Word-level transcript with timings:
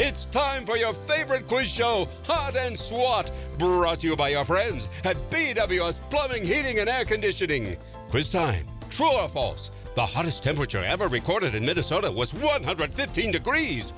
It's 0.00 0.26
time 0.26 0.64
for 0.64 0.76
your 0.76 0.94
favorite 0.94 1.48
quiz 1.48 1.68
show, 1.68 2.06
Hot 2.28 2.56
and 2.56 2.78
SWAT, 2.78 3.32
brought 3.58 3.98
to 3.98 4.06
you 4.06 4.14
by 4.14 4.28
your 4.28 4.44
friends 4.44 4.88
at 5.02 5.16
BWS 5.28 5.98
Plumbing, 6.08 6.44
Heating, 6.44 6.78
and 6.78 6.88
Air 6.88 7.04
Conditioning. 7.04 7.76
Quiz 8.08 8.30
time. 8.30 8.64
True 8.90 9.12
or 9.12 9.28
false? 9.28 9.72
The 9.96 10.06
hottest 10.06 10.44
temperature 10.44 10.84
ever 10.84 11.08
recorded 11.08 11.56
in 11.56 11.66
Minnesota 11.66 12.12
was 12.12 12.32
115 12.32 13.32
degrees. 13.32 13.92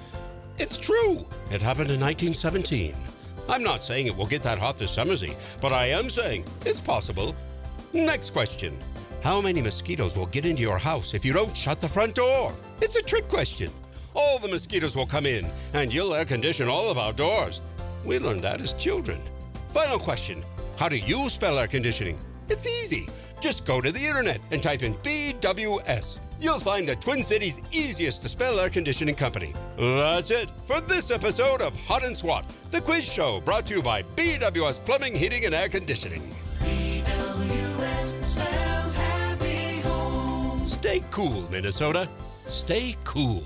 It's 0.57 0.79
true. 0.79 1.27
It 1.51 1.61
happened 1.61 1.91
in 1.91 2.01
1917. 2.01 2.97
I'm 3.51 3.63
not 3.63 3.85
saying 3.85 4.07
it 4.07 4.17
will 4.17 4.25
get 4.25 4.43
that 4.45 4.57
hot 4.59 4.79
this 4.79 4.93
summersy, 4.93 5.37
but 5.61 5.75
I 5.75 5.89
am 5.89 6.09
saying 6.09 6.47
it's 6.65 6.81
possible. 6.81 7.37
Next 7.93 8.31
question. 8.31 8.79
How 9.23 9.43
many 9.43 9.61
mosquitoes 9.61 10.17
will 10.17 10.25
get 10.25 10.47
into 10.47 10.63
your 10.63 10.79
house 10.79 11.13
if 11.13 11.27
you 11.27 11.35
don't 11.35 11.55
shut 11.55 11.79
the 11.79 11.91
front 11.91 12.15
door? 12.15 12.55
It's 12.81 12.97
a 12.97 13.03
trick 13.03 13.29
question 13.29 13.71
all 14.15 14.39
the 14.39 14.49
mosquitoes 14.49 14.97
will 14.97 15.07
come 15.07 15.27
in, 15.27 15.47
and 15.73 15.93
you'll 15.93 16.15
air 16.15 16.25
condition 16.25 16.69
all 16.69 16.91
of 16.91 16.99
our 16.99 17.13
doors. 17.13 17.61
We 18.05 18.19
learned 18.19 18.45
that 18.45 18.61
as 18.61 18.73
children. 18.75 19.21
Final 19.73 19.99
question 19.99 20.43
How 20.77 20.89
do 20.89 20.97
you 20.97 21.29
spell 21.29 21.59
air 21.59 21.69
conditioning? 21.69 22.19
It's 22.49 22.67
easy. 22.67 23.09
Just 23.41 23.65
go 23.65 23.81
to 23.81 23.91
the 23.91 24.07
internet 24.07 24.41
and 24.51 24.63
type 24.63 24.83
in 24.83 24.95
BWS. 24.97 26.19
You'll 26.41 26.59
find 26.59 26.89
the 26.89 26.97
Twin 26.97 27.23
Cities' 27.23 27.61
easiest 27.71 28.23
to 28.23 28.29
spell 28.29 28.59
air 28.61 28.71
conditioning 28.71 29.15
company. 29.15 29.55
That's 29.79 30.31
it 30.31 30.49
for 30.65 30.81
this 30.81 31.11
episode 31.11 31.61
of 31.61 31.75
Hot 31.81 32.03
and 32.05 32.17
SWAT, 32.17 32.47
the 32.71 32.81
quiz 32.81 33.05
show 33.05 33.41
brought 33.43 33.67
to 33.67 33.75
you 33.77 33.83
by 33.83 34.03
BWS 34.03 34.85
Plumbing, 34.85 35.15
Heating, 35.15 35.45
and 35.45 35.55
Air 35.55 35.69
Conditioning. 35.69 36.23
BWS 36.61 38.25
spells 38.25 38.97
happy 38.97 39.81
home. 39.81 40.65
Stay 40.65 41.03
cool, 41.11 41.49
Minnesota. 41.51 42.09
Stay 42.47 42.97
cool. 43.05 43.45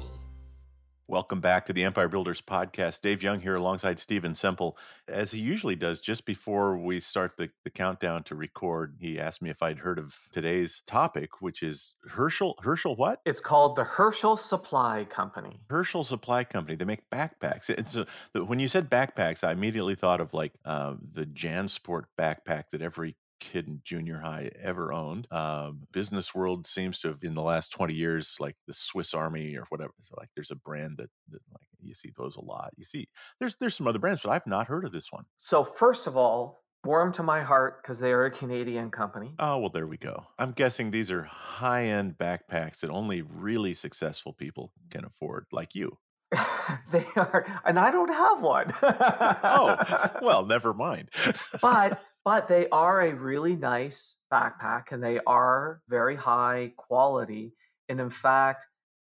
Welcome 1.07 1.43
back 1.43 1.67
to 1.67 1.75
the 1.75 1.85
Empire 1.85 2.09
Builders 2.09 2.41
podcast. 2.41 3.03
Dave 3.03 3.23
Young 3.23 3.41
here 3.41 3.57
alongside 3.57 3.99
Stephen 3.99 4.35
Semple. 4.35 4.79
As 5.07 5.33
he 5.33 5.39
usually 5.39 5.77
does, 5.77 6.01
just 6.01 6.25
before 6.25 6.79
we 6.79 6.99
start 6.99 7.37
the, 7.37 7.51
the 7.63 7.69
countdown 7.69 8.23
to 8.25 8.35
record, 8.35 8.97
he 8.99 9.21
asked 9.21 9.43
me 9.43 9.51
if 9.51 9.63
I'd 9.63 9.81
heard 9.81 9.99
of 9.99 10.17
today's 10.33 10.83
topic, 10.87 11.43
which 11.43 11.63
is 11.63 11.97
Herschel. 12.09 12.55
Herschel 12.63 12.97
what? 12.97 13.21
It's 13.27 13.43
called 13.43 13.77
the 13.77 13.85
Herschel 13.85 14.39
Supply 14.39 15.05
Company. 15.05 15.61
Herschel 15.69 16.05
Supply 16.05 16.43
Company. 16.43 16.75
They 16.75 16.87
make 16.87 17.11
backpacks. 17.11 17.69
It's 17.69 17.97
a, 17.97 18.07
when 18.43 18.59
you 18.59 18.67
said 18.67 18.91
backpacks, 18.91 19.45
I 19.45 19.53
immediately 19.53 19.97
thought 19.97 20.23
of 20.23 20.33
like 20.33 20.55
uh, 20.65 20.95
the 21.13 21.27
JanSport 21.27 22.05
backpack 22.19 22.71
that 22.71 22.81
every 22.81 23.17
kid 23.41 23.67
in 23.67 23.81
junior 23.85 24.21
high 24.21 24.51
ever 24.61 24.93
owned. 24.93 25.27
Um, 25.31 25.87
business 25.93 26.35
world 26.35 26.67
seems 26.67 27.01
to 27.01 27.09
have 27.09 27.19
in 27.23 27.35
the 27.35 27.43
last 27.43 27.71
20 27.73 27.95
years, 27.95 28.37
like 28.41 28.57
the 28.67 28.75
Swiss 28.75 29.15
Army 29.15 29.57
or 29.57 29.67
whatever. 29.69 29.93
So 30.03 30.15
like 30.19 30.31
there's 30.35 30.51
a 30.51 30.57
brand 30.57 30.99
that, 30.99 31.11
that 31.31 31.41
like 31.53 31.67
you 31.83 31.95
see 31.95 32.13
those 32.17 32.37
a 32.37 32.41
lot. 32.45 32.73
You 32.77 32.85
see 32.85 33.09
there's 33.39 33.57
there's 33.57 33.75
some 33.75 33.87
other 33.87 33.99
brands, 33.99 34.23
but 34.23 34.31
I've 34.31 34.47
not 34.47 34.67
heard 34.67 34.85
of 34.85 34.93
this 34.93 35.13
one. 35.13 35.25
So, 35.39 35.65
first 35.65 36.07
of 36.07 36.17
all, 36.17 36.65
warm 36.85 37.13
to 37.13 37.23
my 37.23 37.43
heart 37.43 37.83
because 37.83 37.99
they 37.99 38.13
are 38.13 38.25
a 38.25 38.31
Canadian 38.31 38.91
company. 38.91 39.35
Oh 39.39 39.59
well, 39.59 39.71
there 39.71 39.87
we 39.87 39.97
go. 39.97 40.27
I'm 40.39 40.53
guessing 40.53 40.91
these 40.91 41.11
are 41.11 41.25
high 41.25 41.87
end 41.87 42.17
backpacks 42.19 42.81
that 42.81 42.91
only 42.91 43.23
really 43.23 43.75
successful 43.75 44.33
people 44.33 44.73
can 44.91 45.05
afford, 45.05 45.47
like 45.53 45.75
you. 45.75 45.99
they 46.93 47.05
are, 47.17 47.47
and 47.65 47.79
I 47.79 47.91
don't 47.91 48.13
have 48.13 48.43
one. 48.43 48.73
oh 48.83 50.11
well, 50.23 50.45
never 50.45 50.75
mind. 50.75 51.11
but 51.61 52.03
but 52.25 52.49
they 52.49 52.69
are 52.71 53.03
a 53.03 53.15
really 53.15 53.57
nice 53.57 54.17
backpack 54.33 54.93
and 54.93 55.03
they 55.03 55.21
are 55.27 55.83
very 55.89 56.17
high 56.17 56.73
quality. 56.77 57.53
And 57.89 58.01
in 58.01 58.11
fact, 58.11 58.67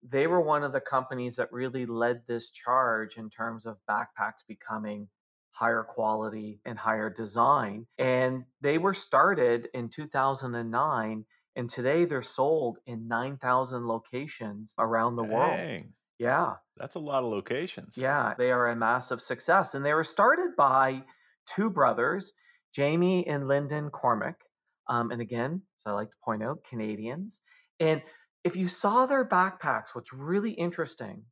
they 0.08 0.28
were 0.28 0.42
one 0.42 0.64
of 0.64 0.74
the 0.74 0.82
companies 0.82 1.38
that 1.38 1.52
really 1.52 1.86
led 1.86 2.22
this 2.28 2.50
charge 2.52 3.18
in 3.18 3.30
terms 3.30 3.66
of 3.66 3.78
backpacks 3.90 4.44
becoming 4.48 5.08
higher 5.52 5.84
quality 5.84 6.60
and 6.66 6.78
higher 6.78 7.10
design. 7.10 7.88
And 7.98 8.44
they 8.62 8.78
were 8.78 8.94
started 8.94 9.70
in 9.74 9.90
2009 9.90 11.26
and 11.56 11.70
today 11.70 12.04
they're 12.04 12.22
sold 12.22 12.80
in 12.86 13.08
9,000 13.08 13.88
locations 13.88 14.74
around 14.78 15.16
the 15.16 15.24
world. 15.24 15.54
Dang, 15.54 15.94
Yeah. 16.20 16.56
that's 16.76 16.96
a 16.96 17.00
lot 17.00 17.24
of 17.24 17.30
locations. 17.30 17.98
Yeah, 17.98 18.34
they 18.38 18.52
are 18.52 18.68
a 18.68 18.76
massive 18.76 19.22
success. 19.22 19.74
And 19.74 19.86
they 19.86 19.94
were 19.94 20.04
started 20.04 20.58
by 20.58 21.04
two 21.46 21.70
brothers, 21.70 22.34
Jamie 22.76 23.26
and 23.26 23.48
Lyndon 23.48 23.90
Cormack. 23.90 24.42
Um, 24.90 25.10
and 25.12 25.22
again, 25.22 25.62
as 25.78 25.84
I 25.86 25.92
like 25.94 26.10
to 26.10 26.18
point 26.24 26.44
out, 26.44 26.66
Canadians. 26.66 27.40
And 27.80 28.02
if 28.44 28.58
you 28.58 28.68
saw 28.68 29.06
their 29.06 29.24
backpacks, 29.26 29.94
what's 29.94 30.12
really 30.12 30.52
interesting 30.52 31.24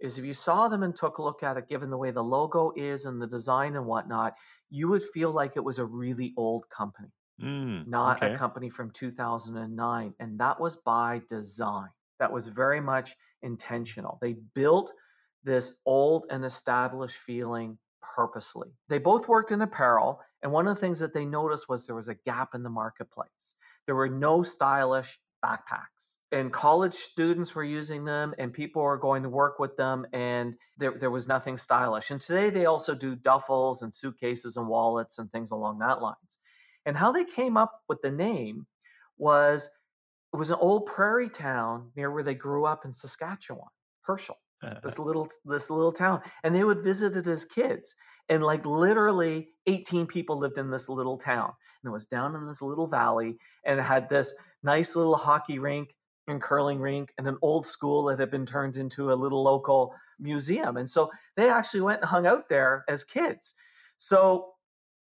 is 0.00 0.16
if 0.16 0.24
you 0.24 0.32
saw 0.32 0.68
them 0.68 0.84
and 0.84 0.94
took 0.94 1.18
a 1.18 1.22
look 1.22 1.42
at 1.42 1.56
it, 1.56 1.68
given 1.68 1.90
the 1.90 1.98
way 1.98 2.12
the 2.12 2.22
logo 2.22 2.72
is 2.76 3.04
and 3.04 3.20
the 3.20 3.26
design 3.26 3.74
and 3.74 3.86
whatnot, 3.86 4.34
you 4.70 4.86
would 4.86 5.02
feel 5.02 5.32
like 5.32 5.56
it 5.56 5.64
was 5.64 5.78
a 5.78 5.84
really 5.84 6.32
old 6.36 6.68
company, 6.70 7.08
Mm, 7.42 7.88
not 7.88 8.22
okay. 8.22 8.34
a 8.34 8.38
company 8.38 8.70
from 8.70 8.92
2009. 8.92 10.14
And 10.20 10.38
that 10.38 10.60
was 10.60 10.76
by 10.76 11.22
design. 11.28 11.88
That 12.20 12.32
was 12.32 12.46
very 12.48 12.80
much 12.80 13.16
intentional. 13.42 14.18
They 14.22 14.36
built 14.54 14.92
this 15.42 15.72
old 15.84 16.26
and 16.30 16.44
established 16.44 17.16
feeling 17.16 17.78
purposely. 18.02 18.70
They 18.88 18.98
both 18.98 19.28
worked 19.28 19.50
in 19.50 19.62
apparel, 19.62 20.20
and 20.42 20.52
one 20.52 20.66
of 20.66 20.74
the 20.74 20.80
things 20.80 20.98
that 20.98 21.14
they 21.14 21.24
noticed 21.24 21.68
was 21.68 21.86
there 21.86 21.96
was 21.96 22.08
a 22.08 22.14
gap 22.14 22.54
in 22.54 22.62
the 22.62 22.70
marketplace. 22.70 23.54
There 23.86 23.94
were 23.94 24.08
no 24.08 24.42
stylish 24.42 25.18
backpacks, 25.44 26.16
and 26.32 26.52
college 26.52 26.94
students 26.94 27.54
were 27.54 27.64
using 27.64 28.04
them, 28.04 28.34
and 28.38 28.52
people 28.52 28.82
were 28.82 28.96
going 28.96 29.22
to 29.22 29.28
work 29.28 29.58
with 29.58 29.76
them, 29.76 30.06
and 30.12 30.54
there, 30.76 30.98
there 30.98 31.10
was 31.10 31.28
nothing 31.28 31.56
stylish. 31.56 32.10
And 32.10 32.20
today 32.20 32.50
they 32.50 32.66
also 32.66 32.94
do 32.94 33.16
duffels 33.16 33.82
and 33.82 33.94
suitcases 33.94 34.56
and 34.56 34.68
wallets 34.68 35.18
and 35.18 35.30
things 35.30 35.50
along 35.50 35.78
that 35.78 36.02
lines. 36.02 36.38
And 36.86 36.96
how 36.96 37.12
they 37.12 37.24
came 37.24 37.56
up 37.56 37.82
with 37.88 38.02
the 38.02 38.10
name 38.10 38.66
was 39.16 39.68
it 40.32 40.36
was 40.36 40.50
an 40.50 40.58
old 40.60 40.86
prairie 40.86 41.30
town 41.30 41.90
near 41.96 42.10
where 42.10 42.22
they 42.22 42.34
grew 42.34 42.66
up 42.66 42.84
in 42.84 42.92
Saskatchewan, 42.92 43.68
Herschel 44.02 44.38
Uh, 44.60 44.74
this 44.82 44.98
uh 44.98 45.02
little 45.02 45.28
this 45.44 45.70
little 45.70 45.92
town 45.92 46.20
and 46.42 46.52
they 46.52 46.64
would 46.64 46.82
visit 46.82 47.14
it 47.14 47.28
as 47.28 47.44
kids 47.44 47.94
and 48.28 48.42
like 48.42 48.66
literally 48.66 49.50
18 49.66 50.06
people 50.06 50.36
lived 50.36 50.58
in 50.58 50.68
this 50.68 50.88
little 50.88 51.16
town 51.16 51.52
and 51.82 51.90
it 51.90 51.92
was 51.92 52.06
down 52.06 52.34
in 52.34 52.46
this 52.46 52.60
little 52.60 52.88
valley 52.88 53.38
and 53.64 53.78
it 53.78 53.84
had 53.84 54.08
this 54.08 54.34
nice 54.64 54.96
little 54.96 55.16
hockey 55.16 55.60
rink 55.60 55.94
and 56.26 56.42
curling 56.42 56.80
rink 56.80 57.12
and 57.18 57.28
an 57.28 57.36
old 57.40 57.66
school 57.66 58.04
that 58.04 58.18
had 58.18 58.32
been 58.32 58.44
turned 58.44 58.76
into 58.76 59.12
a 59.12 59.14
little 59.14 59.44
local 59.44 59.94
museum 60.18 60.76
and 60.76 60.90
so 60.90 61.08
they 61.36 61.48
actually 61.48 61.80
went 61.80 62.00
and 62.00 62.08
hung 62.08 62.26
out 62.26 62.48
there 62.48 62.84
as 62.88 63.04
kids. 63.04 63.54
So 63.96 64.54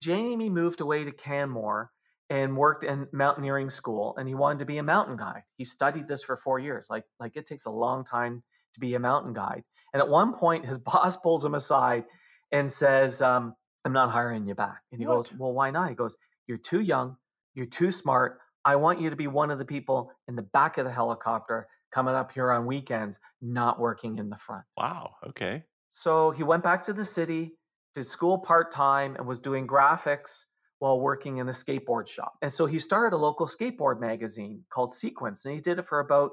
jamie 0.04 0.50
moved 0.52 0.82
away 0.82 1.04
to 1.04 1.12
canmore 1.12 1.92
and 2.30 2.56
worked 2.56 2.84
in 2.84 3.08
mountaineering 3.12 3.70
school 3.72 4.16
and 4.18 4.28
he 4.28 4.36
wanted 4.36 4.60
to 4.60 4.66
be 4.66 4.78
a 4.78 4.84
mountain 4.84 5.18
guide. 5.18 5.44
He 5.58 5.66
studied 5.66 6.08
this 6.08 6.24
for 6.24 6.38
four 6.38 6.60
years 6.60 6.88
like 6.92 7.06
like 7.20 7.36
it 7.36 7.48
takes 7.48 7.66
a 7.66 7.72
long 7.72 8.06
time 8.06 8.44
to 8.74 8.80
be 8.80 8.96
a 8.96 9.00
mountain 9.00 9.34
guide. 9.34 9.64
And 9.94 10.02
at 10.02 10.08
one 10.10 10.34
point, 10.34 10.66
his 10.66 10.78
boss 10.92 11.18
pulls 11.18 11.44
him 11.44 11.56
aside 11.56 12.06
and 12.52 12.70
says, 12.72 13.22
um, 13.22 13.56
I'm 13.86 13.94
not 13.94 14.12
hiring 14.12 14.48
you 14.48 14.56
back. 14.56 14.82
And 14.92 15.00
he 15.02 15.08
What? 15.08 15.16
goes, 15.16 15.34
Well, 15.34 15.54
why 15.54 15.72
not? 15.72 15.90
He 15.90 15.96
goes, 15.96 16.18
You're 16.48 16.58
too 16.58 16.82
young. 16.82 17.18
You're 17.56 17.66
too 17.66 17.92
smart. 17.92 18.40
I 18.64 18.76
want 18.76 19.02
you 19.02 19.10
to 19.10 19.16
be 19.16 19.28
one 19.28 19.50
of 19.50 19.58
the 19.60 19.66
people 19.66 20.12
in 20.28 20.36
the 20.36 20.44
back 20.44 20.78
of 20.78 20.86
the 20.86 20.92
helicopter 20.92 21.68
coming 21.92 22.14
up 22.14 22.32
here 22.32 22.52
on 22.52 22.66
weekends, 22.66 23.20
not 23.42 23.80
working 23.80 24.18
in 24.20 24.30
the 24.30 24.38
front. 24.38 24.64
Wow. 24.78 25.16
Okay. 25.28 25.64
So 25.90 26.32
he 26.32 26.44
went 26.44 26.64
back 26.64 26.82
to 26.84 26.94
the 26.94 27.04
city, 27.04 27.58
did 27.96 28.06
school 28.06 28.38
part 28.38 28.72
time, 28.72 29.16
and 29.16 29.26
was 29.28 29.40
doing 29.40 29.68
graphics 29.68 30.46
while 30.80 31.00
working 31.00 31.38
in 31.38 31.50
a 31.50 31.52
skateboard 31.52 32.08
shop. 32.08 32.34
And 32.42 32.54
so 32.54 32.66
he 32.66 32.80
started 32.80 33.16
a 33.16 33.20
local 33.20 33.46
skateboard 33.48 34.00
magazine 34.00 34.64
called 34.70 34.94
Sequence, 34.94 35.44
and 35.46 35.54
he 35.54 35.60
did 35.60 35.80
it 35.80 35.86
for 35.86 36.00
about 36.00 36.32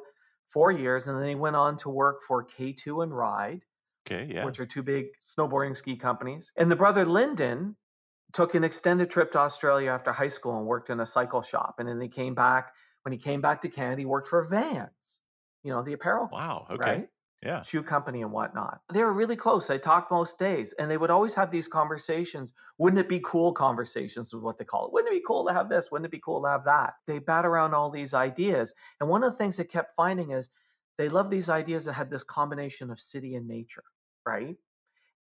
four 0.49 0.73
years. 0.73 1.09
And 1.09 1.19
then 1.21 1.29
he 1.29 1.35
went 1.35 1.56
on 1.56 1.77
to 1.79 1.91
work 1.91 2.23
for 2.27 2.45
K2 2.45 3.03
and 3.03 3.17
Ride, 3.17 3.65
Okay. 4.06 4.27
Yeah. 4.33 4.45
which 4.45 4.59
are 4.61 4.67
two 4.67 4.83
big 4.83 5.06
snowboarding 5.21 5.77
ski 5.77 5.97
companies. 5.97 6.53
And 6.56 6.71
the 6.71 6.77
brother 6.77 7.05
Lyndon 7.05 7.77
took 8.33 8.55
an 8.55 8.65
extended 8.65 9.11
trip 9.11 9.33
to 9.33 9.39
Australia 9.39 9.91
after 9.91 10.12
high 10.12 10.29
school 10.29 10.59
and 10.59 10.67
worked 10.67 10.91
in 10.91 11.00
a 11.00 11.06
cycle 11.06 11.43
shop. 11.43 11.77
And 11.79 11.89
then 11.89 12.00
he 12.00 12.09
came 12.09 12.35
back. 12.35 12.73
When 13.03 13.12
he 13.12 13.19
came 13.19 13.41
back 13.41 13.62
to 13.62 13.69
Canada, 13.69 14.00
he 14.00 14.06
worked 14.06 14.27
for 14.29 14.43
Vans, 14.45 15.21
you 15.62 15.73
know, 15.73 15.83
the 15.83 15.95
apparel 15.95 16.29
Wow. 16.31 16.67
Okay. 16.71 16.83
right? 16.83 17.09
Yeah. 17.43 17.64
shoe 17.64 17.82
company 17.82 18.23
and 18.23 18.32
whatnot. 18.32 18.81
They 18.93 19.02
were 19.05 19.12
really 19.12 19.37
close. 19.37 19.67
They 19.67 19.79
talked 19.79 20.11
most 20.11 20.38
days, 20.38 20.73
and 20.75 20.90
they 20.90 20.96
would 20.96 21.11
always 21.11 21.35
have 21.35 21.50
these 21.50 21.69
conversations. 21.69 22.52
Wouldn't 22.79 23.00
it 23.00 23.08
be 23.08 23.20
cool 23.25 23.52
conversations? 23.52 24.29
Is 24.29 24.37
what 24.37 24.58
they 24.58 24.64
call 24.64 24.87
it. 24.87 24.93
Wouldn't 24.93 25.12
it 25.12 25.19
be 25.19 25.25
cool 25.26 25.46
to 25.46 25.52
have 25.52 25.69
this? 25.69 25.90
Wouldn't 25.90 26.06
it 26.06 26.12
be 26.12 26.20
cool 26.20 26.43
to 26.43 26.49
have 26.49 26.64
that? 26.64 26.94
They 27.06 27.19
bat 27.19 27.44
around 27.44 27.75
all 27.75 27.90
these 27.90 28.14
ideas, 28.14 28.75
and 29.00 29.08
one 29.08 29.23
of 29.25 29.32
the 29.32 29.38
things 29.38 29.56
they 29.56 29.64
kept 29.64 29.96
finding 29.96 30.31
is 30.31 30.50
they 30.96 31.08
love 31.08 31.31
these 31.31 31.49
ideas 31.49 31.85
that 31.85 31.93
had 31.93 32.11
this 32.11 32.25
combination 32.25 32.90
of 32.90 33.00
city 33.00 33.35
and 33.35 33.46
nature, 33.46 33.85
right? 34.26 34.56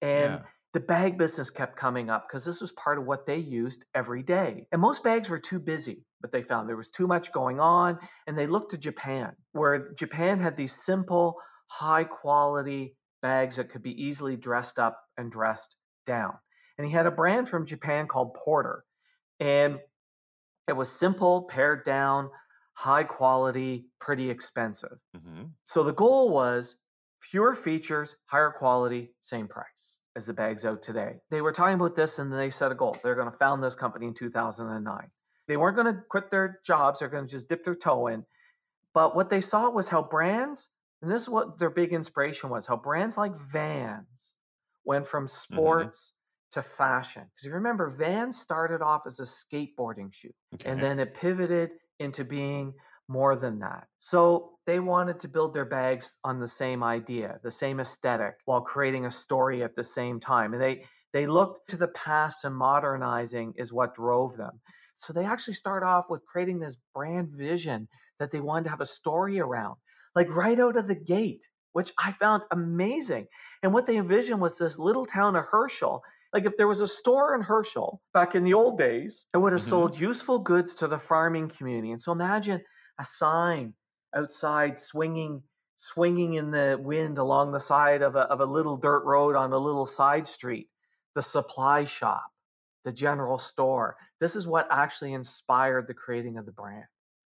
And 0.03 0.41
Yeah. 0.41 0.45
the 0.73 0.81
bag 0.81 1.19
business 1.19 1.51
kept 1.51 1.77
coming 1.77 2.11
up 2.11 2.29
because 2.29 2.45
this 2.45 2.61
was 2.61 2.73
part 2.73 2.99
of 2.99 3.07
what 3.07 3.27
they 3.27 3.37
used 3.37 3.85
every 3.95 4.23
day. 4.23 4.67
And 4.73 4.81
most 4.81 5.03
bags 5.05 5.31
were 5.31 5.39
too 5.39 5.61
busy, 5.61 6.05
but 6.21 6.33
they 6.33 6.43
found 6.43 6.69
there 6.69 6.77
was 6.77 6.91
too 6.91 7.07
much 7.07 7.33
going 7.33 7.61
on. 7.61 7.99
And 8.27 8.37
they 8.37 8.47
looked 8.47 8.73
to 8.73 8.79
Japan, 8.79 9.37
where 9.53 9.93
Japan 9.95 10.41
had 10.41 10.57
these 10.57 10.73
simple, 10.75 11.41
high 11.67 12.05
quality 12.05 12.97
bags 13.23 13.57
that 13.57 13.71
could 13.71 13.83
be 13.83 14.03
easily 14.03 14.37
dressed 14.37 14.79
up 14.79 15.01
and 15.17 15.31
dressed 15.31 15.77
down. 16.07 16.35
And 16.77 16.87
he 16.87 16.93
had 16.93 17.07
a 17.07 17.11
brand 17.11 17.49
from 17.49 17.67
Japan 17.67 18.07
called 18.07 18.35
Porter. 18.35 18.85
And 19.41 19.79
it 20.69 20.77
was 20.77 20.89
simple, 20.89 21.43
pared 21.43 21.85
down, 21.85 22.31
high 22.75 23.05
quality, 23.05 23.87
pretty 24.01 24.31
expensive. 24.31 24.99
hmm 25.15 25.45
So 25.65 25.83
the 25.83 25.93
goal 25.93 26.31
was 26.31 26.77
fewer 27.21 27.55
features, 27.55 28.17
higher 28.27 28.51
quality, 28.51 29.15
same 29.21 29.49
price 29.49 29.99
as 30.17 30.27
the 30.27 30.33
bags 30.33 30.65
out 30.65 30.83
today. 30.83 31.17
They 31.31 31.41
were 31.41 31.53
talking 31.53 31.75
about 31.75 31.97
this 31.97 32.19
and 32.19 32.33
they 32.33 32.51
set 32.51 32.71
a 32.71 32.75
goal. 32.75 32.97
They're 33.03 33.15
going 33.15 33.31
to 33.31 33.37
found 33.37 33.63
this 33.63 33.75
company 33.75 34.07
in 34.07 34.15
2009. 34.15 35.11
They 35.49 35.57
weren't 35.57 35.77
going 35.77 35.95
to 35.95 36.03
quit 36.09 36.31
their 36.31 36.61
jobs, 36.65 37.01
they're 37.01 37.09
going 37.09 37.27
to 37.27 37.31
just 37.31 37.49
dip 37.49 37.65
their 37.65 37.75
toe 37.75 38.07
in. 38.09 38.25
But 38.95 39.17
what 39.17 39.29
they 39.29 39.41
saw 39.41 39.69
was 39.71 39.89
how 39.89 40.03
brands, 40.03 40.69
and 41.05 41.13
this 41.13 41.23
is 41.23 41.29
what 41.29 41.59
their 41.59 41.71
big 41.71 41.93
inspiration 41.93 42.49
was, 42.49 42.65
how 42.65 42.77
brands 42.77 43.19
like 43.19 43.37
Vans 43.37 44.33
went 44.85 45.07
from 45.07 45.27
mm-hmm. 45.27 45.55
sports 45.55 46.15
to 46.53 46.63
fashion. 46.63 47.23
Because 47.25 47.45
if 47.45 47.49
you 47.51 47.55
remember, 47.55 47.91
Vans 47.91 48.41
started 48.41 48.81
off 48.81 49.03
as 49.07 49.21
a 49.21 49.25
skateboarding 49.25 50.11
shoe 50.11 50.31
Okay. 50.55 50.71
and 50.71 50.81
then 50.81 50.99
it 50.99 51.15
pivoted 51.15 51.73
into 51.99 52.25
being 52.25 52.73
more 53.07 53.37
than 53.37 53.59
that. 53.59 53.87
So 53.99 54.53
they 54.67 54.81
wanted 54.81 55.21
to 55.21 55.29
build 55.29 55.53
their 55.53 55.67
bags 55.67 56.17
on 56.25 56.41
the 56.41 56.49
same 56.49 56.83
idea, 56.83 57.39
the 57.43 57.51
same 57.51 57.81
aesthetic, 57.81 58.37
while 58.47 58.63
creating 58.63 59.05
a 59.05 59.11
story 59.11 59.63
at 59.63 59.77
the 59.77 59.85
same 59.85 60.21
time. 60.21 60.55
And 60.55 60.63
they 60.63 60.85
they 61.13 61.27
looked 61.27 61.69
to 61.69 61.77
the 61.77 61.89
past 61.89 62.45
and 62.45 62.57
modernizing 62.57 63.53
is 63.57 63.75
what 63.75 63.95
drove 63.95 64.39
them. 64.39 64.61
So 64.95 65.13
they 65.13 65.27
actually 65.27 65.55
start 65.55 65.83
off 65.83 66.07
with 66.09 66.25
creating 66.25 66.61
this 66.61 66.79
brand 66.95 67.29
vision 67.31 67.89
that 68.19 68.31
they 68.31 68.41
wanted 68.41 68.65
to 68.65 68.71
have 68.71 68.81
a 68.81 68.87
story 68.87 69.39
around, 69.39 69.77
like 70.15 70.29
right 70.35 70.59
out 70.61 70.77
of 70.77 70.89
the 70.89 70.95
gate, 70.95 71.49
which 71.73 71.93
I 71.99 72.13
found 72.13 72.43
amazing. 72.51 73.27
And 73.63 73.73
what 73.73 73.87
they 73.87 73.97
envisioned 73.97 74.41
was 74.41 74.59
this 74.59 74.79
little 74.79 75.07
town 75.07 75.37
of 75.37 75.45
Herschel 75.47 76.03
like 76.33 76.47
if 76.47 76.57
there 76.57 76.67
was 76.67 76.81
a 76.81 76.89
store 76.89 77.33
in 77.37 77.43
Herschel 77.43 78.03
back 78.13 78.35
in 78.35 78.43
the 78.43 78.55
old 78.55 78.77
days, 78.77 79.27
it 79.33 79.39
would 79.39 79.53
have 79.53 79.63
Mhm. 79.63 79.69
sold 79.69 79.97
useful 79.99 80.41
goods 80.41 80.75
to 80.77 80.89
the 80.89 80.99
farming 80.99 81.49
community. 81.49 81.93
And 81.93 82.03
so 82.03 82.11
imagine 82.11 82.65
a 82.99 83.05
sign 83.05 83.75
outside 84.15 84.79
swinging 84.79 85.45
swinging 85.77 86.35
in 86.35 86.51
the 86.53 86.79
wind 86.81 87.19
along 87.19 87.53
the 87.53 87.61
side 87.61 88.01
of 88.03 88.15
a, 88.17 88.21
of 88.23 88.41
a 88.41 88.47
little 88.47 88.77
dirt 88.77 89.05
road 89.05 89.35
on 89.37 89.53
a 89.53 89.59
little 89.59 89.87
side 89.87 90.27
street 90.27 90.71
the 91.15 91.23
supply 91.23 91.85
shop 91.85 92.31
the 92.85 92.93
general 92.93 93.39
store 93.39 93.97
this 94.21 94.37
is 94.37 94.47
what 94.47 94.69
actually 94.71 95.13
inspired 95.13 95.87
the 95.89 95.95
creating 95.95 96.39
of 96.39 96.47
the 96.47 96.53
brand 96.53 96.85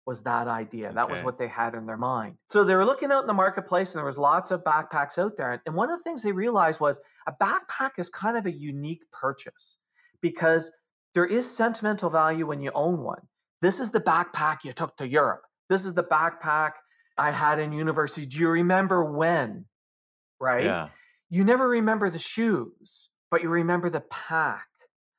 was 0.07 0.23
that 0.23 0.49
idea. 0.49 0.93
That 0.93 1.09
was 1.11 1.23
what 1.23 1.39
they 1.39 1.49
had 1.49 1.75
in 1.75 1.87
their 1.87 1.97
mind. 1.97 2.37
So 2.49 2.63
they 2.63 2.75
were 2.75 2.85
looking 2.85 3.11
out 3.11 3.23
in 3.23 3.27
the 3.27 3.33
marketplace 3.33 3.93
and 3.93 3.99
there 3.99 4.05
was 4.05 4.19
lots 4.19 4.51
of 4.51 4.63
backpacks 4.63 5.19
out 5.19 5.37
there 5.37 5.63
and 5.65 5.75
one 5.75 5.91
of 5.91 5.99
the 5.99 6.03
things 6.03 6.23
they 6.23 6.33
realized 6.33 6.81
was 6.81 7.01
a 7.27 7.33
backpack 7.33 7.93
is 7.99 8.11
kind 8.11 8.37
of 8.37 8.45
a 8.45 8.53
unique 8.53 9.03
purchase 9.13 9.79
because 10.21 10.71
there 11.15 11.25
is 11.25 11.51
sentimental 11.51 12.11
value 12.11 12.47
when 12.47 12.61
you 12.61 12.71
own 12.75 13.01
one. 13.03 13.23
This 13.63 13.81
is 13.81 13.91
the 13.91 14.01
backpack 14.01 14.59
you 14.65 14.73
took 14.73 14.97
to 14.99 15.09
europe. 15.09 15.43
This 15.71 15.87
is 15.87 15.95
the 15.95 16.05
backpack 16.05 16.73
i 17.17 17.31
had 17.31 17.59
in 17.59 17.73
university. 17.73 18.27
Do 18.27 18.39
you 18.39 18.49
remember 18.51 19.05
when? 19.05 19.67
Right? 20.41 20.65
Yeah. 20.65 20.89
you 21.31 21.45
never 21.45 21.69
remember 21.69 22.11
the 22.11 22.19
shoes, 22.19 23.09
but 23.31 23.43
you 23.43 23.49
remember 23.49 23.89
the 23.89 24.03
pack, 24.03 24.67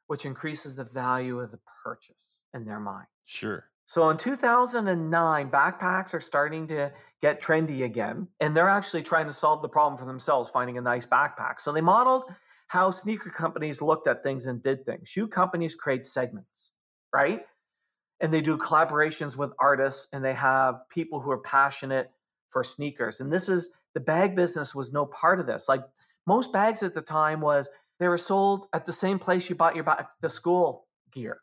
which 0.07 0.25
increases 0.25 0.75
the 0.75 0.83
value 0.83 1.39
of 1.39 1.51
the 1.51 1.59
purchase 1.83 2.41
in 2.53 2.65
their 2.65 2.79
mind. 2.79 3.07
Sure. 3.25 3.65
So 3.85 4.09
in 4.09 4.17
2009, 4.17 5.49
backpacks 5.51 6.13
are 6.13 6.19
starting 6.19 6.67
to 6.67 6.91
get 7.21 7.41
trendy 7.41 7.83
again, 7.83 8.27
and 8.39 8.57
they're 8.57 8.69
actually 8.69 9.03
trying 9.03 9.27
to 9.27 9.33
solve 9.33 9.61
the 9.61 9.69
problem 9.69 9.97
for 9.97 10.05
themselves, 10.05 10.49
finding 10.49 10.77
a 10.77 10.81
nice 10.81 11.05
backpack. 11.05 11.61
So 11.61 11.71
they 11.71 11.81
modeled 11.81 12.23
how 12.67 12.89
sneaker 12.89 13.29
companies 13.29 13.81
looked 13.81 14.07
at 14.07 14.23
things 14.23 14.47
and 14.47 14.61
did 14.61 14.85
things. 14.85 15.07
Shoe 15.07 15.27
companies 15.27 15.75
create 15.75 16.03
segments, 16.05 16.71
right? 17.13 17.45
And 18.21 18.33
they 18.33 18.41
do 18.41 18.57
collaborations 18.57 19.37
with 19.37 19.51
artists, 19.59 20.07
and 20.11 20.25
they 20.25 20.33
have 20.33 20.81
people 20.89 21.19
who 21.19 21.29
are 21.29 21.39
passionate 21.39 22.09
for 22.49 22.63
sneakers. 22.63 23.21
And 23.21 23.31
this 23.31 23.49
is 23.49 23.69
the 23.93 23.99
bag 23.99 24.35
business 24.35 24.73
was 24.73 24.91
no 24.91 25.05
part 25.05 25.39
of 25.39 25.45
this. 25.45 25.69
Like 25.69 25.83
most 26.25 26.51
bags 26.51 26.81
at 26.81 26.95
the 26.95 27.01
time 27.01 27.39
was 27.39 27.69
they 27.99 28.07
were 28.07 28.17
sold 28.17 28.67
at 28.73 28.85
the 28.85 28.93
same 28.93 29.19
place 29.19 29.47
you 29.47 29.55
bought 29.55 29.75
your 29.75 29.83
ba- 29.83 30.09
the 30.21 30.29
school 30.29 30.87
gear 31.11 31.41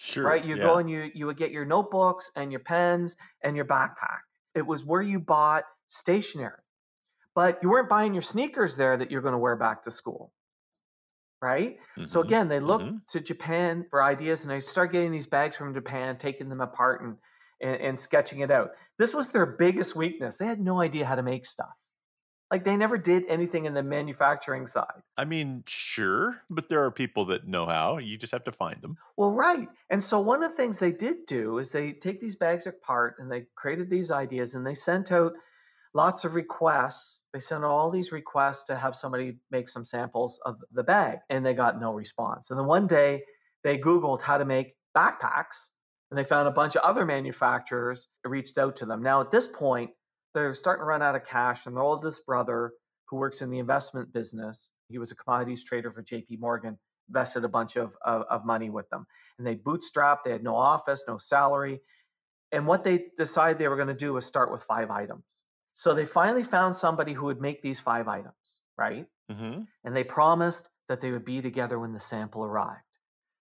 Sure. 0.00 0.24
right? 0.24 0.44
You 0.44 0.56
yeah. 0.56 0.62
go 0.62 0.78
and 0.78 0.88
you 0.90 1.10
you 1.14 1.26
would 1.26 1.36
get 1.36 1.50
your 1.52 1.64
notebooks 1.64 2.30
and 2.36 2.52
your 2.52 2.60
pens 2.60 3.16
and 3.42 3.56
your 3.56 3.64
backpack. 3.66 4.20
It 4.54 4.66
was 4.66 4.84
where 4.84 5.02
you 5.02 5.20
bought 5.20 5.64
stationery, 5.88 6.62
but 7.34 7.60
you 7.62 7.70
weren't 7.70 7.88
buying 7.90 8.14
your 8.14 8.22
sneakers 8.22 8.76
there 8.76 8.96
that 8.98 9.10
you're 9.10 9.22
going 9.22 9.32
to 9.32 9.38
wear 9.38 9.56
back 9.56 9.82
to 9.84 9.90
school, 9.92 10.32
right? 11.40 11.76
So 12.04 12.20
Mhm, 12.20 12.22
again, 12.22 12.48
they 12.48 12.60
look 12.60 12.90
mhm. 12.90 13.02
to 13.08 13.20
Japan 13.20 13.86
for 13.90 14.02
ideas, 14.02 14.42
and 14.42 14.50
they 14.50 14.60
start 14.60 14.92
getting 14.92 15.12
these 15.12 15.26
bags 15.26 15.56
from 15.56 15.74
Japan, 15.74 16.18
taking 16.18 16.48
them 16.48 16.60
apart 16.60 17.02
and, 17.02 17.16
and 17.60 17.80
and 17.80 17.98
sketching 17.98 18.40
it 18.40 18.50
out. 18.50 18.70
This 18.98 19.14
was 19.14 19.32
their 19.32 19.46
biggest 19.46 19.94
weakness. 19.96 20.36
They 20.38 20.46
had 20.46 20.60
no 20.60 20.80
idea 20.80 21.06
how 21.06 21.14
to 21.14 21.22
make 21.22 21.46
stuff. 21.46 21.87
Like 22.50 22.64
they 22.64 22.76
never 22.76 22.96
did 22.96 23.24
anything 23.28 23.66
in 23.66 23.74
the 23.74 23.82
manufacturing 23.82 24.66
side. 24.66 25.02
I 25.18 25.26
mean, 25.26 25.64
sure, 25.66 26.42
but 26.48 26.68
there 26.68 26.82
are 26.84 26.90
people 26.90 27.26
that 27.26 27.46
know 27.46 27.66
how. 27.66 27.98
You 27.98 28.16
just 28.16 28.32
have 28.32 28.44
to 28.44 28.52
find 28.52 28.80
them. 28.80 28.96
Well, 29.16 29.32
right. 29.32 29.68
And 29.90 30.02
so 30.02 30.18
one 30.20 30.42
of 30.42 30.50
the 30.50 30.56
things 30.56 30.78
they 30.78 30.92
did 30.92 31.26
do 31.26 31.58
is 31.58 31.72
they 31.72 31.92
take 31.92 32.20
these 32.20 32.36
bags 32.36 32.66
apart 32.66 33.16
and 33.18 33.30
they 33.30 33.46
created 33.54 33.90
these 33.90 34.10
ideas 34.10 34.54
and 34.54 34.66
they 34.66 34.74
sent 34.74 35.12
out 35.12 35.32
lots 35.92 36.24
of 36.24 36.34
requests. 36.34 37.22
They 37.34 37.40
sent 37.40 37.64
out 37.64 37.70
all 37.70 37.90
these 37.90 38.12
requests 38.12 38.64
to 38.64 38.76
have 38.76 38.96
somebody 38.96 39.38
make 39.50 39.68
some 39.68 39.84
samples 39.84 40.40
of 40.46 40.58
the 40.72 40.84
bag 40.84 41.18
and 41.28 41.44
they 41.44 41.54
got 41.54 41.80
no 41.80 41.92
response. 41.92 42.50
And 42.50 42.58
then 42.58 42.66
one 42.66 42.86
day 42.86 43.24
they 43.62 43.76
Googled 43.76 44.22
how 44.22 44.38
to 44.38 44.44
make 44.46 44.74
backpacks 44.96 45.70
and 46.10 46.18
they 46.18 46.24
found 46.24 46.48
a 46.48 46.52
bunch 46.52 46.76
of 46.76 46.82
other 46.82 47.04
manufacturers 47.04 48.08
reached 48.24 48.58
out 48.58 48.76
to 48.76 48.86
them. 48.86 49.02
Now, 49.02 49.20
at 49.20 49.30
this 49.30 49.48
point, 49.48 49.90
they're 50.38 50.54
starting 50.54 50.82
to 50.82 50.86
run 50.86 51.02
out 51.02 51.14
of 51.14 51.26
cash 51.26 51.66
and 51.66 51.76
their 51.76 51.82
oldest 51.82 52.24
brother, 52.26 52.72
who 53.06 53.16
works 53.16 53.42
in 53.42 53.50
the 53.50 53.58
investment 53.58 54.12
business, 54.12 54.70
he 54.88 54.98
was 54.98 55.10
a 55.10 55.14
commodities 55.14 55.64
trader 55.64 55.90
for 55.90 56.02
JP 56.02 56.40
Morgan, 56.40 56.78
invested 57.08 57.44
a 57.44 57.48
bunch 57.48 57.76
of, 57.76 57.92
of, 58.04 58.22
of 58.30 58.44
money 58.44 58.70
with 58.70 58.88
them. 58.90 59.06
And 59.38 59.46
they 59.46 59.56
bootstrapped, 59.56 60.18
they 60.24 60.30
had 60.32 60.42
no 60.42 60.54
office, 60.54 61.04
no 61.08 61.18
salary. 61.18 61.80
And 62.52 62.66
what 62.66 62.84
they 62.84 63.06
decided 63.16 63.58
they 63.58 63.68
were 63.68 63.76
going 63.76 63.88
to 63.88 63.94
do 63.94 64.12
was 64.14 64.26
start 64.26 64.50
with 64.50 64.62
five 64.62 64.90
items. 64.90 65.42
So 65.72 65.94
they 65.94 66.04
finally 66.04 66.42
found 66.42 66.74
somebody 66.76 67.12
who 67.12 67.26
would 67.26 67.40
make 67.40 67.62
these 67.62 67.80
five 67.80 68.08
items, 68.08 68.58
right? 68.76 69.06
hmm 69.30 69.60
And 69.84 69.96
they 69.96 70.04
promised 70.04 70.68
that 70.88 71.00
they 71.00 71.10
would 71.10 71.24
be 71.24 71.40
together 71.40 71.78
when 71.78 71.92
the 71.92 72.00
sample 72.00 72.44
arrived. 72.44 72.80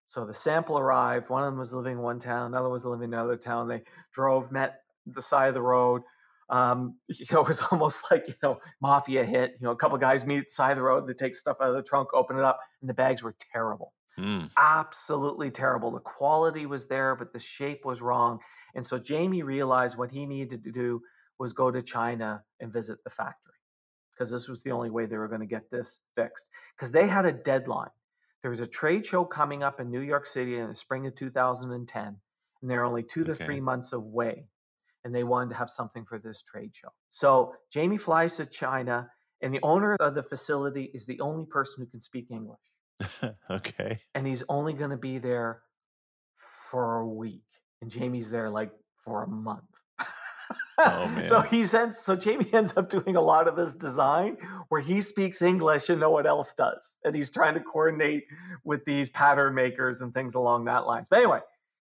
So 0.06 0.26
the 0.26 0.34
sample 0.34 0.78
arrived. 0.78 1.30
One 1.30 1.44
of 1.44 1.52
them 1.52 1.60
was 1.60 1.74
living 1.74 1.98
in 1.98 2.02
one 2.02 2.20
town, 2.20 2.48
another 2.48 2.70
was 2.70 2.86
living 2.86 3.10
in 3.10 3.14
another 3.14 3.38
town. 3.38 3.68
They 3.68 3.84
drove, 4.14 4.52
met 4.52 4.82
the 5.06 5.22
side 5.22 5.48
of 5.48 5.54
the 5.54 5.62
road. 5.62 6.02
Um, 6.50 6.96
you 7.08 7.26
know, 7.32 7.42
it 7.42 7.48
was 7.48 7.62
almost 7.72 8.06
like 8.12 8.28
you 8.28 8.36
know 8.44 8.60
mafia 8.82 9.26
hit. 9.26 9.58
You 9.60 9.66
know, 9.66 9.72
a 9.72 9.76
couple 9.76 9.98
guys 9.98 10.26
meet 10.26 10.40
at 10.40 10.46
the 10.46 10.52
side 10.52 10.72
of 10.72 10.78
the 10.78 10.84
road. 10.84 11.08
They 11.08 11.14
take 11.14 11.36
stuff 11.36 11.58
out 11.62 11.70
of 11.70 11.76
the 11.76 11.84
trunk, 11.84 12.10
open 12.14 12.38
it 12.38 12.44
up, 12.44 12.60
and 12.82 12.90
the 12.90 12.94
bags 12.94 13.24
were 13.24 13.36
terrible 13.54 13.94
Mm. 14.18 14.50
absolutely 14.58 15.52
terrible. 15.52 15.92
The 15.92 16.00
quality 16.00 16.66
was 16.66 16.88
there, 16.88 17.16
but 17.16 17.34
the 17.34 17.40
shape 17.40 17.86
was 17.86 18.02
wrong. 18.02 18.40
And 18.74 18.86
so 18.86 18.98
Jamie 18.98 19.44
realized 19.44 19.98
what 19.98 20.10
he 20.12 20.26
needed 20.26 20.64
to 20.64 20.72
do 20.72 21.02
was 21.38 21.54
go 21.54 21.70
to 21.70 21.84
China 21.84 22.44
and 22.60 22.74
visit 22.74 23.04
the 23.04 23.12
factory 23.12 23.54
because 24.12 24.32
this 24.32 24.48
was 24.48 24.64
the 24.64 24.72
only 24.72 24.90
way 24.90 25.06
they 25.06 25.18
were 25.18 25.28
going 25.28 25.42
to 25.42 25.48
get 25.48 25.70
this 25.70 26.02
fixed 26.16 26.48
because 26.76 26.92
they 26.92 27.08
had 27.08 27.26
a 27.26 27.32
deadline. 27.32 27.92
There 28.42 28.50
was 28.50 28.60
a 28.60 28.68
trade 28.68 29.06
show 29.06 29.24
coming 29.24 29.62
up 29.62 29.80
in 29.80 29.92
New 29.92 30.02
York 30.02 30.26
City 30.26 30.58
in 30.58 30.68
the 30.70 30.76
spring 30.76 31.06
of 31.06 31.14
2010, 31.14 32.18
and 32.62 32.72
they're 32.72 32.86
only 32.86 33.04
two 33.04 33.24
to 33.24 33.36
three 33.36 33.60
months 33.62 33.94
away. 33.94 34.48
And 35.08 35.16
they 35.16 35.24
wanted 35.24 35.52
to 35.52 35.56
have 35.56 35.70
something 35.70 36.04
for 36.04 36.20
this 36.20 36.42
trade 36.42 36.76
show. 36.76 36.90
So 37.08 37.54
Jamie 37.72 37.96
flies 37.96 38.36
to 38.38 38.46
China, 38.46 39.10
and 39.42 39.54
the 39.54 39.60
owner 39.64 39.96
of 40.02 40.16
the 40.16 40.24
facility 40.24 40.92
is 40.94 41.06
the 41.06 41.22
only 41.22 41.46
person 41.46 41.76
who 41.80 41.86
can 41.86 42.02
speak 42.02 42.28
English 42.32 42.60
okay. 43.52 44.00
and 44.16 44.26
he's 44.26 44.44
only 44.50 44.74
going 44.74 44.90
to 44.90 44.98
be 44.98 45.18
there 45.18 45.62
for 46.70 46.98
a 46.98 47.08
week 47.08 47.44
and 47.82 47.92
jamie's 47.92 48.30
there 48.30 48.50
like 48.50 48.72
for 49.04 49.24
a 49.24 49.28
month 49.28 49.64
Oh, 50.80 51.22
so 51.24 51.42
he 51.42 51.66
ends, 51.74 51.98
so 51.98 52.16
Jamie 52.16 52.46
ends 52.54 52.78
up 52.78 52.90
doing 52.90 53.16
a 53.16 53.22
lot 53.22 53.48
of 53.48 53.56
this 53.56 53.74
design 53.74 54.38
where 54.70 54.80
he 54.80 55.02
speaks 55.02 55.42
English 55.42 55.90
and 55.90 56.00
no 56.00 56.12
one 56.12 56.28
else 56.28 56.54
does, 56.54 56.98
and 57.04 57.16
he's 57.16 57.32
trying 57.32 57.56
to 57.56 57.60
coordinate 57.60 58.26
with 58.64 58.86
these 58.86 59.10
pattern 59.10 59.56
makers 59.56 60.02
and 60.02 60.14
things 60.14 60.36
along 60.36 60.66
that 60.66 60.86
lines. 60.86 61.08
But 61.10 61.18
anyway, 61.18 61.40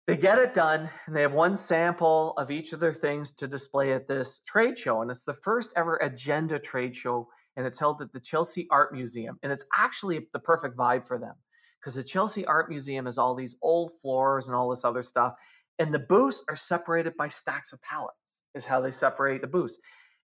they 0.07 0.17
get 0.17 0.37
it 0.37 0.53
done, 0.53 0.89
and 1.07 1.15
they 1.15 1.21
have 1.21 1.33
one 1.33 1.55
sample 1.55 2.33
of 2.37 2.51
each 2.51 2.73
of 2.73 2.79
their 2.79 2.93
things 2.93 3.31
to 3.33 3.47
display 3.47 3.93
at 3.93 4.07
this 4.07 4.41
trade 4.45 4.77
show, 4.77 5.01
and 5.01 5.09
it's 5.09 5.25
the 5.25 5.33
first 5.33 5.69
ever 5.75 5.95
agenda 5.97 6.59
trade 6.59 6.95
show, 6.95 7.27
and 7.55 7.65
it's 7.65 7.79
held 7.79 8.01
at 8.01 8.11
the 8.11 8.19
Chelsea 8.19 8.67
Art 8.69 8.93
Museum, 8.93 9.37
and 9.43 9.51
it's 9.51 9.65
actually 9.75 10.27
the 10.33 10.39
perfect 10.39 10.75
vibe 10.75 11.07
for 11.07 11.17
them 11.17 11.35
because 11.83 11.95
the 11.95 12.03
Chelsea 12.03 12.45
Art 12.45 12.69
Museum 12.69 13.05
has 13.05 13.17
all 13.17 13.35
these 13.35 13.57
old 13.61 13.91
floors 14.01 14.47
and 14.47 14.55
all 14.55 14.69
this 14.69 14.85
other 14.85 15.01
stuff. 15.01 15.33
And 15.79 15.93
the 15.93 15.99
booths 15.99 16.41
are 16.47 16.55
separated 16.55 17.17
by 17.17 17.27
stacks 17.27 17.73
of 17.73 17.81
pallets, 17.81 18.43
is 18.55 18.65
how 18.65 18.79
they 18.79 18.91
separate 18.91 19.41
the 19.41 19.47
booths. 19.47 19.79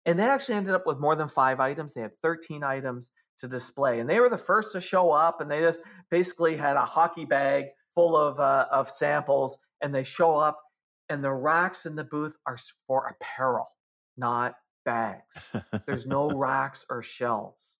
And 0.06 0.18
they 0.18 0.24
actually 0.24 0.56
ended 0.56 0.74
up 0.74 0.88
with 0.88 1.00
more 1.00 1.16
than 1.16 1.28
five 1.28 1.60
items. 1.60 1.94
They 1.94 2.02
had 2.02 2.18
13 2.22 2.64
items 2.64 3.12
to 3.40 3.48
display. 3.48 4.00
And 4.00 4.10
they 4.10 4.20
were 4.20 4.30
the 4.30 4.38
first 4.38 4.72
to 4.72 4.82
show 4.82 5.12
up, 5.12 5.42
and 5.42 5.52
they 5.52 5.60
just 5.60 5.82
basically 6.10 6.56
had 6.56 6.78
a 6.78 6.86
hockey 6.86 7.26
bag 7.26 7.66
full 7.94 8.16
of, 8.16 8.40
uh, 8.40 8.68
of 8.72 8.90
samples. 8.90 9.58
And 9.82 9.94
they 9.94 10.04
show 10.04 10.38
up, 10.38 10.62
and 11.10 11.24
the 11.24 11.32
racks 11.32 11.86
in 11.86 11.96
the 11.96 12.04
booth 12.04 12.38
are 12.46 12.58
for 12.88 13.08
apparel, 13.08 13.70
not 14.18 14.56
bags. 14.86 15.54
There's 15.86 16.06
no 16.06 16.30
racks 16.36 16.86
or 16.90 17.02
shelves. 17.02 17.78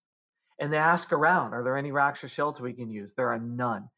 And 0.60 0.74
they 0.74 0.78
ask 0.78 1.14
around, 1.14 1.54
are 1.54 1.64
there 1.64 1.78
any 1.78 1.92
racks 1.92 2.24
or 2.24 2.28
shelves 2.28 2.60
we 2.60 2.74
can 2.74 2.90
use? 2.90 3.14
There 3.14 3.30
are 3.30 3.40
none. 3.40 3.90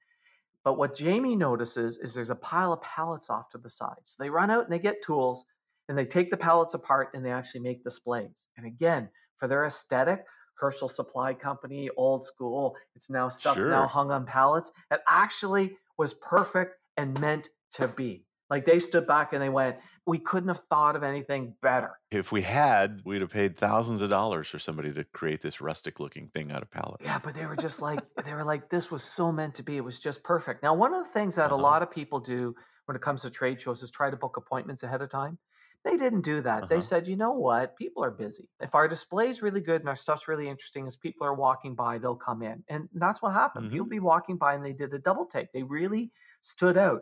But 0.64 0.78
what 0.78 0.96
Jamie 0.96 1.36
notices 1.36 1.98
is 1.98 2.14
there's 2.14 2.30
a 2.30 2.36
pile 2.36 2.72
of 2.72 2.82
pallets 2.82 3.30
off 3.30 3.50
to 3.50 3.58
the 3.58 3.70
side. 3.70 3.98
So 4.06 4.22
they 4.22 4.30
run 4.30 4.52
out 4.52 4.64
and 4.64 4.72
they 4.72 4.80
get 4.80 5.02
tools 5.02 5.46
and 5.90 5.98
they 5.98 6.06
take 6.06 6.30
the 6.30 6.38
pallets 6.38 6.76
apart 6.76 7.10
and 7.14 7.26
they 7.26 7.32
actually 7.32 7.62
make 7.62 7.84
displays. 7.84 8.48
And 8.58 8.66
again, 8.66 9.10
for 9.36 9.48
their 9.48 9.66
aesthetic, 9.66 10.24
Herschel 10.54 10.88
Supply 10.88 11.34
Company, 11.34 11.90
old 11.98 12.24
school, 12.24 12.76
it's 12.96 13.10
now 13.10 13.28
stuff's 13.28 13.62
now 13.62 13.88
hung 13.88 14.12
on 14.12 14.26
pallets. 14.26 14.72
It 14.92 15.02
actually 15.10 15.78
was 15.98 16.14
perfect 16.14 16.76
and 16.98 17.20
meant 17.20 17.50
to 17.74 17.88
be. 17.88 18.26
Like 18.50 18.66
they 18.66 18.80
stood 18.80 19.08
back 19.08 19.34
and 19.34 19.42
they 19.42 19.50
went, 19.50 19.78
we 20.06 20.20
couldn't 20.20 20.50
have 20.50 20.62
thought 20.70 20.96
of 20.96 21.04
anything 21.04 21.56
better. 21.62 22.00
If 22.12 22.32
we 22.32 22.42
had, 22.44 23.02
we'd 23.06 23.22
have 23.22 23.32
paid 23.32 23.58
thousands 23.58 24.02
of 24.02 24.10
dollars 24.10 24.48
for 24.48 24.60
somebody 24.60 24.94
to 24.94 25.04
create 25.06 25.42
this 25.42 25.62
rustic 25.62 26.00
looking 26.00 26.28
thing 26.30 26.52
out 26.52 26.62
of 26.62 26.70
pallets. 26.70 27.06
Yeah, 27.06 27.18
but 27.18 27.34
they 27.34 27.46
were 27.48 27.56
just 27.56 27.82
like 27.82 28.04
they 28.24 28.34
were 28.34 28.44
like 28.44 28.70
this 28.70 28.92
was 28.92 29.04
so 29.04 29.32
meant 29.32 29.56
to 29.56 29.64
be. 29.64 29.76
It 29.78 29.84
was 29.84 30.00
just 30.00 30.24
perfect. 30.24 30.62
Now, 30.62 30.76
one 30.76 30.94
of 30.94 31.04
the 31.04 31.10
things 31.12 31.36
that 31.36 31.52
a 31.52 31.56
Uh-huh. 31.56 31.56
lot 31.56 31.82
of 31.82 31.90
people 31.90 32.20
do 32.20 32.56
when 32.86 32.96
it 32.96 33.02
comes 33.02 33.24
to 33.24 33.32
trade 33.32 33.60
shows 33.60 33.82
is 33.82 33.90
try 33.90 34.10
to 34.12 34.18
book 34.18 34.38
appointments 34.38 34.84
ahead 34.84 35.02
of 35.02 35.10
time. 35.10 35.40
They 35.84 35.98
didn't 35.98 36.22
do 36.22 36.42
that. 36.42 36.70
They 36.70 36.80
Uh-huh. 36.80 36.82
said, 36.82 37.08
you 37.08 37.16
know 37.16 37.32
what? 37.32 37.76
People 37.76 38.04
are 38.04 38.12
busy. 38.12 38.48
If 38.60 38.76
our 38.76 38.88
display's 38.88 39.42
really 39.42 39.62
good 39.62 39.82
and 39.82 39.90
our 39.90 39.96
stuff's 39.96 40.28
really 40.28 40.48
interesting, 40.48 40.86
as 40.86 40.96
people 40.96 41.26
are 41.26 41.34
walking 41.34 41.74
by, 41.74 41.98
they'll 41.98 42.16
come 42.16 42.44
in. 42.44 42.64
And 42.68 42.88
that's 42.94 43.20
what 43.20 43.34
happened. 43.34 43.68
People 43.70 43.88
Mhm. 43.88 43.88
be 43.88 44.00
walking 44.00 44.38
by 44.38 44.54
and 44.54 44.64
they 44.64 44.74
did 44.74 44.94
a 44.94 45.00
double 45.00 45.26
take. 45.26 45.52
They 45.54 45.64
really 45.64 46.12
stood 46.42 46.78
out. 46.78 47.02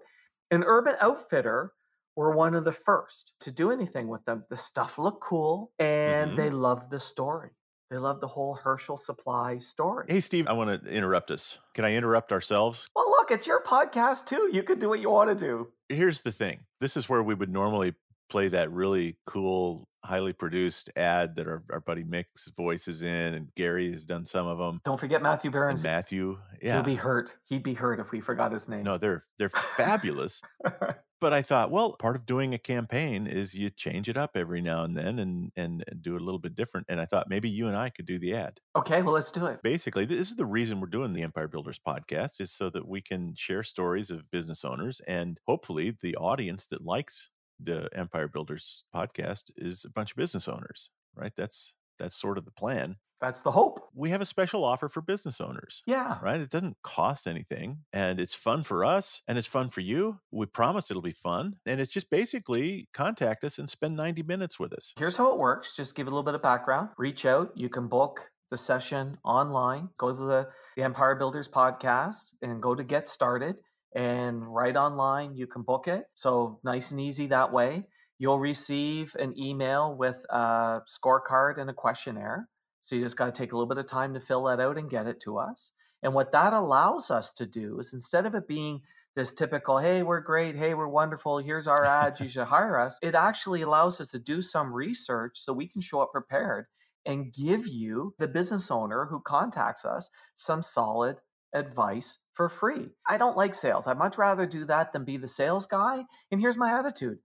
And 0.51 0.63
Urban 0.65 0.95
Outfitter 1.01 1.73
were 2.15 2.31
one 2.35 2.55
of 2.55 2.63
the 2.65 2.71
first 2.71 3.33
to 3.41 3.51
do 3.51 3.71
anything 3.71 4.07
with 4.07 4.23
them. 4.25 4.43
The 4.49 4.57
stuff 4.57 4.97
looked 4.97 5.21
cool 5.21 5.71
and 5.79 6.31
Mhm. 6.31 6.35
they 6.35 6.49
loved 6.49 6.89
the 6.89 6.99
story. 6.99 7.51
They 7.89 7.97
loved 7.97 8.21
the 8.21 8.27
whole 8.27 8.55
Herschel 8.55 8.97
Supply 8.97 9.57
story. 9.59 10.05
Hey, 10.09 10.19
Steve, 10.19 10.47
I 10.47 10.53
want 10.53 10.83
to 10.83 10.89
interrupt 10.91 11.31
us. 11.31 11.57
Can 11.73 11.85
I 11.85 11.93
interrupt 11.95 12.31
ourselves? 12.31 12.87
Well, 12.95 13.09
look, 13.09 13.31
it's 13.31 13.47
your 13.47 13.63
podcast 13.63 14.25
too. 14.25 14.49
You 14.51 14.63
can 14.63 14.77
do 14.79 14.89
what 14.89 14.99
you 14.99 15.09
want 15.09 15.29
to 15.29 15.35
do. 15.45 15.71
Here's 15.87 16.21
the 16.21 16.31
thing 16.31 16.65
this 16.79 16.95
is 16.97 17.09
where 17.09 17.23
we 17.23 17.33
would 17.33 17.49
normally 17.51 17.95
play 18.29 18.47
that 18.49 18.71
really 18.71 19.17
cool, 19.25 19.87
highly 20.03 20.33
produced 20.33 20.89
ad 20.95 21.35
that 21.35 21.47
our, 21.47 21.63
our 21.71 21.79
buddy 21.81 22.03
Mick's 22.03 22.49
voice 22.55 22.87
is 22.87 23.01
in, 23.01 23.33
and 23.33 23.49
Gary 23.55 23.91
has 23.91 24.05
done 24.05 24.25
some 24.25 24.47
of 24.47 24.57
them. 24.57 24.81
Don't 24.85 24.99
forget 24.99 25.21
Matthew 25.21 25.49
And 25.49 25.53
Barron's. 25.53 25.83
Matthew. 25.83 26.37
He'll 26.61 26.83
be 26.83 26.95
hurt. 26.95 27.35
He'd 27.47 27.63
be 27.63 27.73
hurt 27.73 27.99
if 27.99 28.11
we 28.11 28.21
forgot 28.21 28.51
his 28.51 28.69
name. 28.69 28.83
No, 28.83 28.97
they're 28.97 29.25
they're 29.37 29.49
fabulous. 29.49 30.41
But 31.21 31.33
I 31.33 31.41
thought, 31.41 31.69
well, 31.69 31.97
part 31.97 32.15
of 32.15 32.25
doing 32.25 32.53
a 32.53 32.57
campaign 32.57 33.27
is 33.27 33.53
you 33.53 33.69
change 33.69 34.07
it 34.07 34.15
up 34.15 34.37
every 34.37 34.61
now 34.61 34.85
and 34.85 34.95
then 34.95 35.19
and, 35.19 35.51
and 35.57 35.83
and 35.85 36.01
do 36.01 36.15
it 36.15 36.21
a 36.21 36.23
little 36.23 36.39
bit 36.39 36.55
different. 36.55 36.87
And 36.89 37.01
I 37.01 37.05
thought 37.05 37.29
maybe 37.29 37.49
you 37.49 37.67
and 37.67 37.75
I 37.75 37.89
could 37.89 38.05
do 38.05 38.19
the 38.19 38.33
ad. 38.35 38.61
okay, 38.77 39.01
well, 39.01 39.15
let's 39.15 39.29
do 39.29 39.45
it. 39.47 39.61
Basically, 39.61 40.05
this 40.05 40.29
is 40.31 40.37
the 40.37 40.45
reason 40.45 40.79
we're 40.79 40.87
doing 40.87 41.11
the 41.11 41.23
Empire 41.23 41.49
Builders 41.49 41.77
podcast 41.85 42.39
is 42.39 42.53
so 42.53 42.69
that 42.69 42.87
we 42.87 43.01
can 43.01 43.33
share 43.35 43.63
stories 43.63 44.09
of 44.09 44.31
business 44.31 44.63
owners 44.63 45.01
and 45.09 45.37
hopefully 45.45 45.93
the 46.01 46.15
audience 46.15 46.67
that 46.67 46.85
likes 46.85 47.29
the 47.59 47.89
Empire 47.93 48.27
Builders 48.27 48.83
podcast 48.95 49.43
is 49.57 49.83
a 49.85 49.89
bunch 49.89 50.11
of 50.11 50.17
business 50.17 50.47
owners, 50.47 50.89
right? 51.15 51.33
That's 51.35 51.73
that's 51.97 52.15
sort 52.15 52.37
of 52.37 52.45
the 52.45 52.51
plan. 52.51 52.95
That's 53.19 53.41
the 53.41 53.51
hope. 53.51 53.81
We 53.93 54.11
have 54.11 54.21
a 54.21 54.25
special 54.25 54.63
offer 54.63 54.87
for 54.87 55.01
business 55.01 55.41
owners 55.41 55.83
Yeah. 55.85 56.19
right? 56.21 56.39
It 56.39 56.49
doesn't 56.49 56.77
cost 56.83 57.27
anything 57.27 57.79
and 57.91 58.17
it's 58.17 58.33
fun 58.33 58.63
for 58.63 58.85
us 58.85 59.21
and 59.27 59.37
it's 59.37 59.45
fun 59.47 59.69
for 59.69 59.81
you. 59.81 60.19
We 60.31 60.45
promise 60.45 60.89
it'll 60.89 61.01
be 61.01 61.11
fun. 61.11 61.55
And 61.65 61.81
it's 61.81 61.91
just 61.91 62.09
basically 62.09 62.87
contact 62.93 63.43
us 63.43 63.57
and 63.59 63.69
spend 63.69 63.97
90 63.97 64.23
minutes 64.23 64.57
with 64.57 64.71
us. 64.71 64.93
Here's 64.97 65.17
how 65.17 65.33
it 65.33 65.37
works. 65.39 65.75
Just 65.75 65.95
give 65.95 66.07
a 66.07 66.09
little 66.09 66.23
bit 66.23 66.35
of 66.35 66.41
background. 66.41 66.91
Reach 66.97 67.25
out. 67.25 67.51
You 67.55 67.67
can 67.67 67.89
book 67.89 68.29
the 68.51 68.57
session 68.57 69.17
online. 69.25 69.89
Go 69.97 70.13
to 70.13 70.17
the, 70.17 70.47
the 70.77 70.83
Empire 70.83 71.15
Builders 71.15 71.49
podcast 71.49 72.33
and 72.41 72.61
go 72.61 72.73
to 72.73 72.85
Get 72.85 73.09
Started. 73.09 73.57
And 73.95 74.53
right 74.53 74.75
online, 74.75 75.35
you 75.35 75.47
can 75.47 75.63
book 75.63 75.87
it. 75.87 76.05
So 76.15 76.59
nice 76.63 76.91
and 76.91 77.01
easy 77.01 77.27
that 77.27 77.51
way. 77.51 77.85
You'll 78.17 78.39
receive 78.39 79.15
an 79.19 79.33
email 79.37 79.95
with 79.95 80.25
a 80.29 80.81
scorecard 80.87 81.57
and 81.57 81.69
a 81.69 81.73
questionnaire. 81.73 82.49
So 82.81 82.95
you 82.95 83.03
just 83.03 83.17
got 83.17 83.25
to 83.25 83.31
take 83.31 83.51
a 83.51 83.55
little 83.55 83.67
bit 83.67 83.77
of 83.77 83.87
time 83.87 84.13
to 84.13 84.19
fill 84.19 84.43
that 84.45 84.59
out 84.59 84.77
and 84.77 84.89
get 84.89 85.07
it 85.07 85.19
to 85.21 85.37
us. 85.37 85.71
And 86.03 86.13
what 86.13 86.31
that 86.31 86.53
allows 86.53 87.11
us 87.11 87.33
to 87.33 87.45
do 87.45 87.79
is 87.79 87.93
instead 87.93 88.25
of 88.25 88.35
it 88.35 88.47
being 88.47 88.81
this 89.15 89.33
typical, 89.33 89.79
hey, 89.79 90.03
we're 90.03 90.21
great, 90.21 90.55
hey, 90.55 90.73
we're 90.73 90.87
wonderful, 90.87 91.39
here's 91.39 91.67
our 91.67 91.83
ads, 91.83 92.21
you 92.21 92.27
should 92.27 92.45
hire 92.45 92.79
us, 92.79 92.97
it 93.01 93.15
actually 93.15 93.63
allows 93.63 93.99
us 93.99 94.11
to 94.11 94.19
do 94.19 94.41
some 94.41 94.71
research 94.71 95.37
so 95.39 95.51
we 95.51 95.67
can 95.67 95.81
show 95.81 95.99
up 95.99 96.11
prepared 96.13 96.67
and 97.05 97.33
give 97.33 97.67
you, 97.67 98.13
the 98.19 98.27
business 98.27 98.69
owner 98.69 99.07
who 99.09 99.19
contacts 99.19 99.83
us, 99.83 100.09
some 100.35 100.61
solid 100.61 101.17
advice 101.53 102.17
for 102.33 102.49
free. 102.49 102.89
I 103.07 103.17
don't 103.17 103.37
like 103.37 103.53
sales. 103.53 103.87
I'd 103.87 103.97
much 103.97 104.17
rather 104.17 104.45
do 104.45 104.65
that 104.65 104.93
than 104.93 105.05
be 105.05 105.17
the 105.17 105.27
sales 105.27 105.65
guy. 105.65 106.03
And 106.31 106.39
here's 106.39 106.57
my 106.57 106.77
attitude 106.77 107.19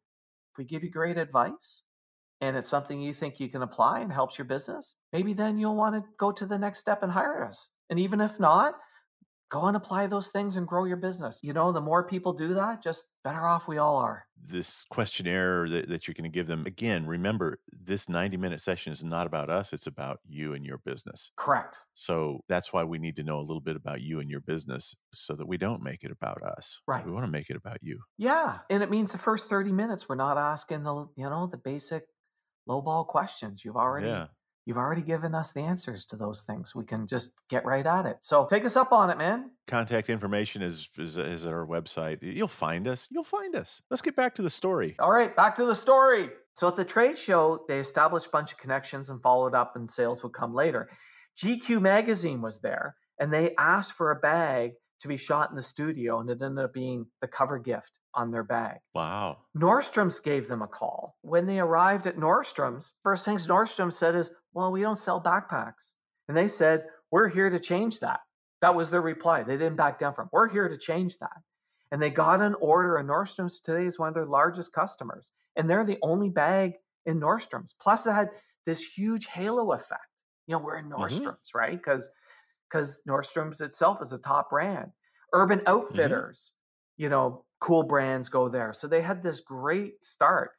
if 0.53 0.59
we 0.59 0.65
give 0.65 0.85
you 0.85 0.91
great 0.91 1.19
advice, 1.19 1.83
and 2.41 2.57
it's 2.57 2.69
something 2.69 3.01
you 3.01 3.13
think 3.13 3.41
you 3.41 3.49
can 3.49 3.63
apply 3.63 4.01
and 4.01 4.13
helps 4.13 4.39
your 4.39 4.45
business, 4.45 4.95
maybe 5.13 5.33
then 5.33 5.59
you'll 5.59 5.77
want 5.77 5.95
to 5.95 6.05
go 6.19 6.31
to 6.33 6.47
the 6.47 6.59
next 6.59 6.79
step 6.79 7.03
and 7.03 7.13
hire 7.13 7.45
us. 7.45 7.71
And 7.91 7.99
even 7.99 8.21
if 8.21 8.39
not, 8.39 8.75
go 9.55 9.67
and 9.67 9.77
apply 9.77 10.09
those 10.09 10.31
things 10.31 10.57
and 10.57 10.67
grow 10.67 10.85
your 10.85 10.97
business. 10.97 11.39
You 11.41 11.53
know, 11.53 11.71
the 11.71 11.81
more 11.81 12.03
people 12.03 12.33
do 12.33 12.55
that, 12.55 12.83
just 12.83 13.07
better 13.23 13.47
off 13.47 13.69
we 13.69 13.79
all 13.79 13.99
are. 13.99 14.27
This 14.37 14.85
questionnaire 14.91 15.69
that, 15.69 15.89
that 15.89 16.09
you're 16.09 16.15
going 16.15 16.29
to 16.31 16.35
give 16.35 16.49
them, 16.49 16.67
again, 16.67 17.07
remember 17.07 17.61
this 17.73 18.09
90 18.09 18.37
minute 18.37 18.61
session 18.61 18.93
is 18.93 19.05
not 19.05 19.29
about 19.29 19.51
us, 19.51 19.73
it's 19.73 19.87
about 19.87 20.19
you 20.27 20.55
and 20.55 20.67
your 20.67 20.79
business. 20.79 21.31
Correct. 21.37 21.79
So 21.95 22.41
that's 22.49 22.73
why 22.73 22.83
we 22.83 22.99
need 22.99 23.15
to 23.15 23.23
know 23.23 23.39
a 23.39 23.47
little 23.47 23.61
bit 23.61 23.77
about 23.77 24.01
you 24.01 24.19
and 24.19 24.29
your 24.29 24.41
business 24.41 24.97
so 25.13 25.35
that 25.35 25.47
we 25.47 25.57
don't 25.57 25.85
make 25.85 26.03
it 26.03 26.11
about 26.11 26.43
us. 26.43 26.81
Right. 26.89 27.07
We 27.07 27.13
want 27.13 27.25
to 27.25 27.31
make 27.31 27.49
it 27.49 27.57
about 27.57 27.79
you. 27.81 28.01
Yeah. 28.19 28.59
And 28.69 28.83
it 28.83 28.91
means 28.91 29.13
the 29.13 29.19
first 29.19 29.49
30 29.49 29.71
minutes, 29.71 30.09
we're 30.09 30.17
not 30.17 30.37
asking 30.37 30.83
the, 30.83 31.07
you 31.17 31.31
know, 31.31 31.47
the 31.47 31.59
basic 31.59 32.03
lowball 32.69 33.07
questions. 33.07 33.65
You've 33.65 33.77
already 33.77 34.09
Yeah. 34.09 34.27
You've 34.67 34.79
already 34.79 35.03
given 35.03 35.35
us 35.35 35.53
the 35.53 35.61
answers 35.61 36.07
to 36.07 36.17
those 36.17 36.43
things. 36.43 36.75
We 36.75 36.85
can 36.85 37.07
just 37.07 37.33
get 37.51 37.67
right 37.67 37.87
at 37.87 38.07
it. 38.07 38.19
So 38.21 38.47
take 38.47 38.65
us 38.65 38.77
up 38.77 38.93
on 38.93 39.11
it, 39.11 39.19
man. 39.19 39.51
Contact 39.67 40.09
information 40.09 40.63
is, 40.63 40.89
is, 40.99 41.19
is 41.19 41.45
at 41.45 41.53
our 41.53 41.67
website. 41.67 42.19
You'll 42.23 42.49
find 42.49 42.89
us. 42.89 43.09
You'll 43.11 43.25
find 43.25 43.55
us. 43.55 43.83
Let's 43.91 44.01
get 44.01 44.17
back 44.17 44.35
to 44.37 44.43
the 44.43 44.51
story. 44.51 44.97
All 44.99 45.13
right, 45.13 45.35
back 45.37 45.55
to 45.57 45.67
the 45.67 45.75
story. 45.75 46.31
So 46.57 46.69
at 46.69 46.77
the 46.77 46.85
trade 46.85 47.19
show, 47.19 47.65
they 47.69 47.79
established 47.79 48.27
a 48.27 48.31
bunch 48.31 48.53
of 48.53 48.59
connections 48.59 49.11
and 49.11 49.21
followed 49.21 49.55
up, 49.55 49.77
and 49.77 49.91
sales 49.91 50.23
would 50.23 50.33
come 50.33 50.55
later. 50.55 50.89
GQ 51.37 51.83
magazine 51.83 52.41
was 52.41 52.61
there, 52.61 52.97
and 53.19 53.33
they 53.33 53.55
asked 53.59 53.93
for 53.93 54.13
a 54.13 54.17
bag 54.17 54.73
to 55.01 55.09
be 55.09 55.17
shot 55.17 55.51
in 55.51 55.57
the 55.57 55.63
studio, 55.63 56.21
and 56.21 56.31
it 56.31 56.41
ended 56.41 56.65
up 56.65 56.73
being 56.73 57.07
the 57.21 57.27
cover 57.27 57.59
gift 57.59 57.99
on 58.15 58.31
their 58.31 58.45
bag. 58.45 58.79
Wow. 58.95 59.39
Nordstrom's 59.57 60.21
gave 60.21 60.49
them 60.49 60.63
a 60.63 60.69
call. 60.69 61.17
When 61.23 61.47
they 61.47 61.59
arrived 61.59 62.07
at 62.07 62.17
Nordstrom's, 62.17 62.93
first 63.03 63.25
things 63.25 63.47
Nordstrom 63.47 63.93
said 63.93 64.15
is, 64.15 64.31
Well, 64.55 64.73
we 64.73 64.83
don't 64.83 64.97
sell 64.97 65.21
backpacks. 65.21 65.93
And 66.29 66.37
they 66.37 66.49
said, 66.49 66.85
We're 67.11 67.29
here 67.29 67.51
to 67.51 67.59
change 67.59 68.01
that. 68.01 68.21
That 68.63 68.75
was 68.75 68.91
their 68.91 69.03
reply. 69.03 69.43
They 69.43 69.59
didn't 69.59 69.77
back 69.77 69.99
down 69.99 70.15
from, 70.15 70.29
We're 70.33 70.49
here 70.49 70.69
to 70.69 70.79
change 70.79 71.19
that. 71.19 71.43
And 71.91 72.03
they 72.03 72.11
got 72.11 72.41
an 72.41 72.55
order, 72.61 72.97
and 72.97 73.09
Nordstrom's 73.09 73.61
today 73.61 73.87
is 73.87 73.99
one 73.99 74.09
of 74.09 74.15
their 74.15 74.27
largest 74.27 74.73
customers. 74.73 75.33
And 75.55 75.69
they're 75.69 75.85
the 75.85 75.99
only 76.03 76.31
bag 76.31 76.75
in 77.07 77.21
Nordstrom's. 77.21 77.75
Plus, 77.81 78.07
it 78.07 78.13
had 78.13 78.31
this 78.67 78.85
huge 78.85 79.27
halo 79.27 79.73
effect. 79.73 80.01
You 80.47 80.57
know, 80.57 80.61
we're 80.61 80.79
in 80.79 80.87
mm-hmm. 80.87 81.03
Nordstrom's, 81.03 81.55
right? 81.55 81.77
Because 81.77 82.11
because 82.71 83.01
Nordstrom's 83.09 83.61
itself 83.61 83.99
is 84.03 84.13
a 84.13 84.19
top 84.19 84.51
brand. 84.51 84.91
Urban 85.33 85.61
mm-hmm. 85.61 85.69
Outfitters, 85.69 86.53
you 86.97 87.09
know, 87.09 87.45
cool 87.61 87.83
brands 87.83 88.29
go 88.29 88.49
there. 88.49 88.73
So 88.73 88.89
they 88.89 89.03
had 89.03 89.23
this 89.23 89.41
great 89.41 90.03
start. 90.03 90.51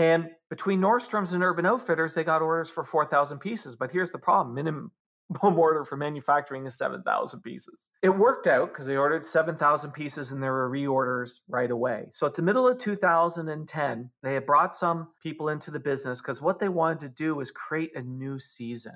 And 0.00 0.30
between 0.48 0.80
Nordstrom's 0.80 1.34
and 1.34 1.42
Urban 1.42 1.66
Outfitters, 1.66 2.14
they 2.14 2.24
got 2.24 2.40
orders 2.40 2.70
for 2.70 2.84
4,000 2.84 3.38
pieces. 3.38 3.76
But 3.76 3.90
here's 3.90 4.10
the 4.10 4.18
problem 4.18 4.54
minimum 4.54 4.92
order 5.42 5.84
for 5.84 5.98
manufacturing 5.98 6.64
is 6.64 6.74
7,000 6.78 7.42
pieces. 7.42 7.90
It 8.00 8.08
worked 8.08 8.46
out 8.46 8.70
because 8.70 8.86
they 8.86 8.96
ordered 8.96 9.26
7,000 9.26 9.90
pieces 9.92 10.32
and 10.32 10.42
there 10.42 10.52
were 10.54 10.70
reorders 10.70 11.40
right 11.48 11.70
away. 11.70 12.08
So 12.12 12.26
it's 12.26 12.38
the 12.38 12.42
middle 12.42 12.66
of 12.66 12.78
2010. 12.78 14.10
They 14.22 14.34
had 14.34 14.46
brought 14.46 14.74
some 14.74 15.08
people 15.22 15.50
into 15.50 15.70
the 15.70 15.78
business 15.78 16.22
because 16.22 16.40
what 16.40 16.58
they 16.58 16.70
wanted 16.70 17.00
to 17.00 17.10
do 17.10 17.34
was 17.34 17.50
create 17.50 17.94
a 17.94 18.00
new 18.00 18.38
season. 18.38 18.94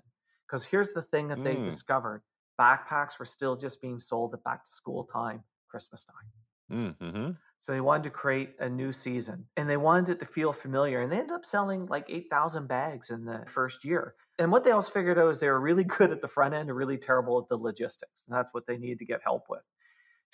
Because 0.49 0.65
here's 0.65 0.93
the 0.93 1.03
thing 1.03 1.29
that 1.29 1.45
they 1.45 1.57
Mm. 1.57 1.65
discovered 1.65 2.23
backpacks 2.59 3.19
were 3.19 3.27
still 3.27 3.57
just 3.57 3.83
being 3.83 3.99
sold 3.99 4.33
at 4.33 4.43
back 4.43 4.65
to 4.65 4.71
school 4.71 5.05
time, 5.05 5.45
Christmas 5.69 6.07
time. 6.07 6.95
Mm-hmm. 7.01 7.31
So 7.59 7.73
they 7.73 7.81
wanted 7.81 8.05
to 8.05 8.11
create 8.11 8.55
a 8.59 8.69
new 8.69 8.93
season 8.93 9.47
and 9.57 9.69
they 9.69 9.77
wanted 9.77 10.11
it 10.11 10.19
to 10.21 10.27
feel 10.27 10.53
familiar. 10.53 11.01
And 11.01 11.11
they 11.11 11.19
ended 11.19 11.33
up 11.33 11.47
selling 11.47 11.87
like 11.87 12.05
8,000 12.09 12.67
bags 12.69 13.11
in 13.11 13.25
the 13.25 13.43
first 13.47 13.85
year. 13.85 14.15
And 14.39 14.53
what 14.53 14.65
they 14.65 14.73
also 14.73 14.93
figured 14.93 15.19
out 15.19 15.31
is 15.31 15.41
they 15.41 15.49
were 15.49 15.61
really 15.61 15.85
good 15.99 16.11
at 16.11 16.21
the 16.21 16.29
front 16.29 16.55
end 16.55 16.69
and 16.69 16.77
really 16.77 16.99
terrible 16.99 17.39
at 17.39 17.49
the 17.49 17.57
logistics. 17.57 18.27
And 18.27 18.37
that's 18.37 18.53
what 18.53 18.67
they 18.67 18.77
needed 18.77 18.99
to 18.99 19.07
get 19.07 19.21
help 19.25 19.45
with. 19.49 19.63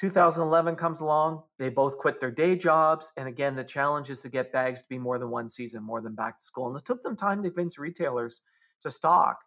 2011 0.01 0.77
comes 0.77 1.01
along. 1.01 1.43
They 1.59 1.69
both 1.69 1.99
quit 1.99 2.21
their 2.21 2.31
day 2.31 2.57
jobs. 2.57 3.13
And 3.19 3.29
again, 3.29 3.55
the 3.55 3.63
challenge 3.63 4.09
is 4.09 4.23
to 4.23 4.31
get 4.31 4.51
bags 4.51 4.81
to 4.81 4.89
be 4.89 4.99
more 4.99 5.19
than 5.19 5.29
one 5.29 5.49
season, 5.49 5.83
more 5.83 6.01
than 6.01 6.15
back 6.15 6.39
to 6.39 6.45
school. 6.45 6.69
And 6.69 6.79
it 6.79 6.87
took 6.87 7.03
them 7.03 7.17
time 7.17 7.43
to 7.43 7.51
convince 7.51 7.79
retailers 7.79 8.41
to 8.83 8.91
stock 8.91 9.41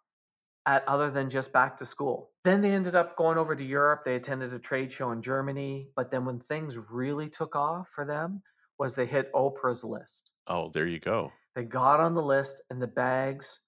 at 0.66 0.86
other 0.88 1.10
than 1.10 1.28
just 1.28 1.52
back 1.52 1.76
to 1.76 1.86
school. 1.86 2.30
Then 2.42 2.60
they 2.60 2.72
ended 2.72 2.94
up 2.94 3.16
going 3.16 3.38
over 3.38 3.54
to 3.54 3.64
Europe. 3.64 4.02
They 4.04 4.16
attended 4.16 4.52
a 4.52 4.58
trade 4.58 4.92
show 4.92 5.10
in 5.12 5.22
Germany. 5.22 5.88
But 5.96 6.10
then 6.10 6.24
when 6.24 6.40
things 6.40 6.78
really 6.90 7.28
took 7.28 7.54
off 7.54 7.88
for 7.94 8.04
them 8.04 8.42
was 8.78 8.94
they 8.94 9.06
hit 9.06 9.32
Oprah's 9.32 9.84
list. 9.84 10.30
Oh, 10.46 10.70
there 10.72 10.86
you 10.86 11.00
go. 11.00 11.32
They 11.54 11.64
got 11.64 12.00
on 12.00 12.14
the 12.14 12.22
list 12.22 12.62
and 12.70 12.80
the 12.80 12.86
bags 12.86 13.60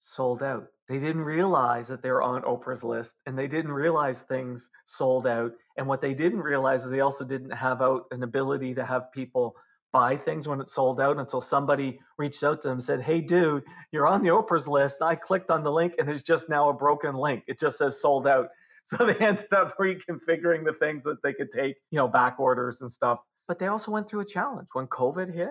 sold 0.00 0.42
out. 0.42 0.66
They 0.88 0.98
didn't 0.98 1.22
realize 1.22 1.88
that 1.88 2.02
they 2.02 2.10
were 2.10 2.22
on 2.22 2.42
Oprah's 2.42 2.82
list 2.82 3.16
and 3.26 3.38
they 3.38 3.46
didn't 3.46 3.72
realize 3.72 4.22
things 4.22 4.70
sold 4.86 5.26
out. 5.26 5.52
And 5.76 5.86
what 5.86 6.00
they 6.00 6.14
didn't 6.14 6.40
realize 6.40 6.82
is 6.82 6.90
they 6.90 7.00
also 7.00 7.24
didn't 7.24 7.50
have 7.50 7.82
out 7.82 8.06
an 8.10 8.22
ability 8.22 8.74
to 8.74 8.84
have 8.84 9.12
people 9.12 9.54
buy 9.92 10.16
things 10.16 10.46
when 10.46 10.60
it 10.60 10.68
sold 10.68 11.00
out 11.00 11.18
until 11.18 11.40
somebody 11.40 12.00
reached 12.18 12.42
out 12.42 12.62
to 12.62 12.68
them 12.68 12.76
and 12.78 12.84
said, 12.84 13.02
Hey, 13.02 13.20
dude, 13.20 13.64
you're 13.92 14.06
on 14.06 14.22
the 14.22 14.28
Oprah's 14.28 14.68
list. 14.68 15.00
And 15.00 15.08
I 15.10 15.14
clicked 15.14 15.50
on 15.50 15.62
the 15.64 15.72
link 15.72 15.94
and 15.98 16.08
it's 16.10 16.22
just 16.22 16.48
now 16.48 16.68
a 16.68 16.74
broken 16.74 17.14
link. 17.14 17.44
It 17.46 17.58
just 17.58 17.78
says 17.78 18.00
sold 18.00 18.26
out. 18.26 18.48
So 18.84 19.04
they 19.04 19.16
ended 19.18 19.52
up 19.52 19.76
reconfiguring 19.78 20.64
the 20.64 20.72
things 20.80 21.02
that 21.02 21.22
they 21.22 21.34
could 21.34 21.50
take, 21.50 21.76
you 21.90 21.98
know, 21.98 22.08
back 22.08 22.40
orders 22.40 22.80
and 22.80 22.90
stuff. 22.90 23.18
But 23.46 23.58
they 23.58 23.66
also 23.66 23.90
went 23.90 24.08
through 24.08 24.20
a 24.20 24.24
challenge. 24.24 24.68
When 24.72 24.86
COVID 24.86 25.34
hit, 25.34 25.50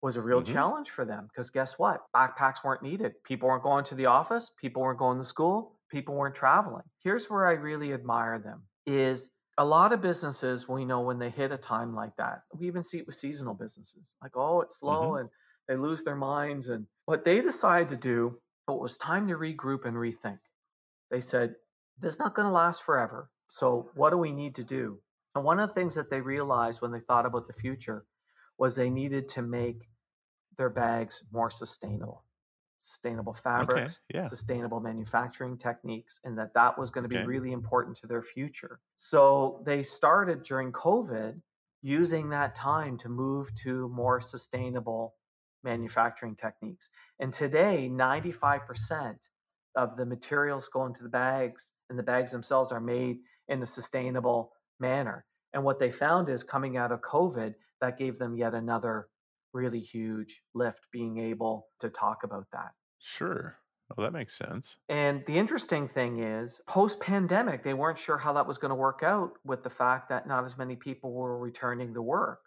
was 0.00 0.16
a 0.16 0.22
real 0.22 0.42
Mhm. 0.42 0.52
challenge 0.52 0.90
for 0.90 1.04
them 1.04 1.26
because 1.26 1.50
guess 1.50 1.78
what? 1.78 2.02
Backpacks 2.14 2.62
weren't 2.62 2.82
needed. 2.82 3.14
People 3.24 3.48
weren't 3.48 3.64
going 3.64 3.84
to 3.86 3.96
the 3.96 4.06
office, 4.06 4.50
people 4.56 4.82
weren't 4.82 4.98
going 4.98 5.18
to 5.18 5.24
school, 5.24 5.80
people 5.90 6.14
weren't 6.14 6.36
traveling. 6.36 6.84
Here's 7.02 7.28
where 7.28 7.46
I 7.48 7.54
really 7.54 7.92
admire 7.92 8.38
them 8.38 8.62
is 8.86 9.30
a 9.58 9.64
lot 9.64 9.92
of 9.92 10.00
businesses 10.00 10.68
we 10.68 10.84
know 10.84 11.00
when 11.00 11.18
they 11.18 11.30
hit 11.30 11.50
a 11.50 11.58
time 11.58 11.94
like 11.94 12.16
that. 12.16 12.42
We 12.56 12.68
even 12.68 12.82
see 12.82 12.98
it 12.98 13.06
with 13.06 13.16
seasonal 13.16 13.54
businesses. 13.54 14.14
Like, 14.22 14.36
oh, 14.36 14.60
it's 14.60 14.78
slow 14.78 15.10
mm-hmm. 15.10 15.20
and 15.20 15.28
they 15.66 15.76
lose 15.76 16.04
their 16.04 16.16
minds 16.16 16.68
and 16.68 16.86
what 17.06 17.24
they 17.24 17.40
decided 17.40 17.88
to 17.90 17.96
do, 17.96 18.38
it 18.68 18.78
was 18.78 18.96
time 18.96 19.26
to 19.28 19.34
regroup 19.34 19.84
and 19.84 19.96
rethink. 19.96 20.38
They 21.10 21.20
said, 21.20 21.56
this 21.98 22.12
is 22.12 22.18
not 22.18 22.34
going 22.34 22.46
to 22.46 22.52
last 22.52 22.84
forever. 22.84 23.30
So 23.48 23.90
what 23.94 24.10
do 24.10 24.18
we 24.18 24.30
need 24.30 24.54
to 24.56 24.64
do? 24.64 25.00
And 25.34 25.44
one 25.44 25.58
of 25.58 25.68
the 25.68 25.74
things 25.74 25.94
that 25.96 26.08
they 26.10 26.20
realized 26.20 26.80
when 26.80 26.92
they 26.92 27.00
thought 27.00 27.26
about 27.26 27.48
the 27.48 27.52
future 27.54 28.04
was 28.58 28.76
they 28.76 28.90
needed 28.90 29.28
to 29.30 29.42
make 29.42 29.88
their 30.56 30.70
bags 30.70 31.24
more 31.32 31.50
sustainable 31.50 32.24
sustainable 32.80 33.34
fabrics 33.34 34.00
yeah. 34.12 34.24
sustainable 34.24 34.80
manufacturing 34.80 35.56
techniques 35.56 36.20
and 36.24 36.38
that 36.38 36.52
that 36.54 36.78
was 36.78 36.90
going 36.90 37.02
to 37.02 37.08
be 37.08 37.16
Okay. 37.16 37.26
really 37.26 37.52
important 37.52 37.96
to 37.96 38.06
their 38.06 38.22
future 38.22 38.80
so 38.96 39.62
they 39.64 39.82
started 39.82 40.42
during 40.42 40.70
covid 40.72 41.40
using 41.82 42.28
that 42.30 42.54
time 42.54 42.96
to 42.98 43.08
move 43.08 43.54
to 43.54 43.88
more 43.88 44.20
sustainable 44.20 45.14
manufacturing 45.64 46.34
techniques 46.36 46.90
and 47.18 47.32
today 47.32 47.88
95% 47.92 49.16
of 49.76 49.96
the 49.96 50.06
materials 50.06 50.68
go 50.68 50.86
into 50.86 51.02
the 51.02 51.08
bags 51.08 51.72
and 51.90 51.98
the 51.98 52.02
bags 52.02 52.30
themselves 52.30 52.72
are 52.72 52.80
made 52.80 53.18
in 53.48 53.62
a 53.62 53.66
sustainable 53.66 54.52
manner 54.80 55.24
and 55.52 55.64
what 55.64 55.78
they 55.78 55.90
found 55.90 56.28
is 56.28 56.44
coming 56.44 56.76
out 56.76 56.92
of 56.92 57.00
COVID, 57.00 57.54
that 57.80 57.98
gave 57.98 58.18
them 58.18 58.36
yet 58.36 58.54
another 58.54 59.08
really 59.52 59.80
huge 59.80 60.42
lift 60.54 60.86
being 60.92 61.18
able 61.18 61.68
to 61.80 61.90
talk 61.90 62.22
about 62.24 62.46
that. 62.52 62.72
Sure. 62.98 63.58
Well, 63.96 64.04
that 64.04 64.12
makes 64.12 64.36
sense. 64.36 64.76
And 64.88 65.24
the 65.26 65.36
interesting 65.36 65.86
thing 65.86 66.20
is, 66.22 66.60
post 66.66 67.00
pandemic, 67.00 67.62
they 67.62 67.74
weren't 67.74 67.98
sure 67.98 68.16
how 68.16 68.32
that 68.34 68.46
was 68.46 68.56
going 68.56 68.70
to 68.70 68.74
work 68.74 69.02
out 69.02 69.32
with 69.44 69.62
the 69.62 69.70
fact 69.70 70.08
that 70.08 70.26
not 70.26 70.44
as 70.44 70.56
many 70.56 70.76
people 70.76 71.12
were 71.12 71.38
returning 71.38 71.92
to 71.94 72.02
work. 72.02 72.40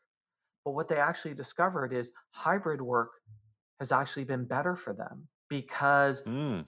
But 0.66 0.72
what 0.72 0.88
they 0.88 0.98
actually 0.98 1.36
discovered 1.36 1.94
is 1.94 2.12
hybrid 2.32 2.82
work 2.82 3.12
has 3.80 3.92
actually 3.92 4.26
been 4.26 4.46
better 4.46 4.76
for 4.76 4.94
them 4.94 5.28
because 5.50 6.24
Mm, 6.26 6.66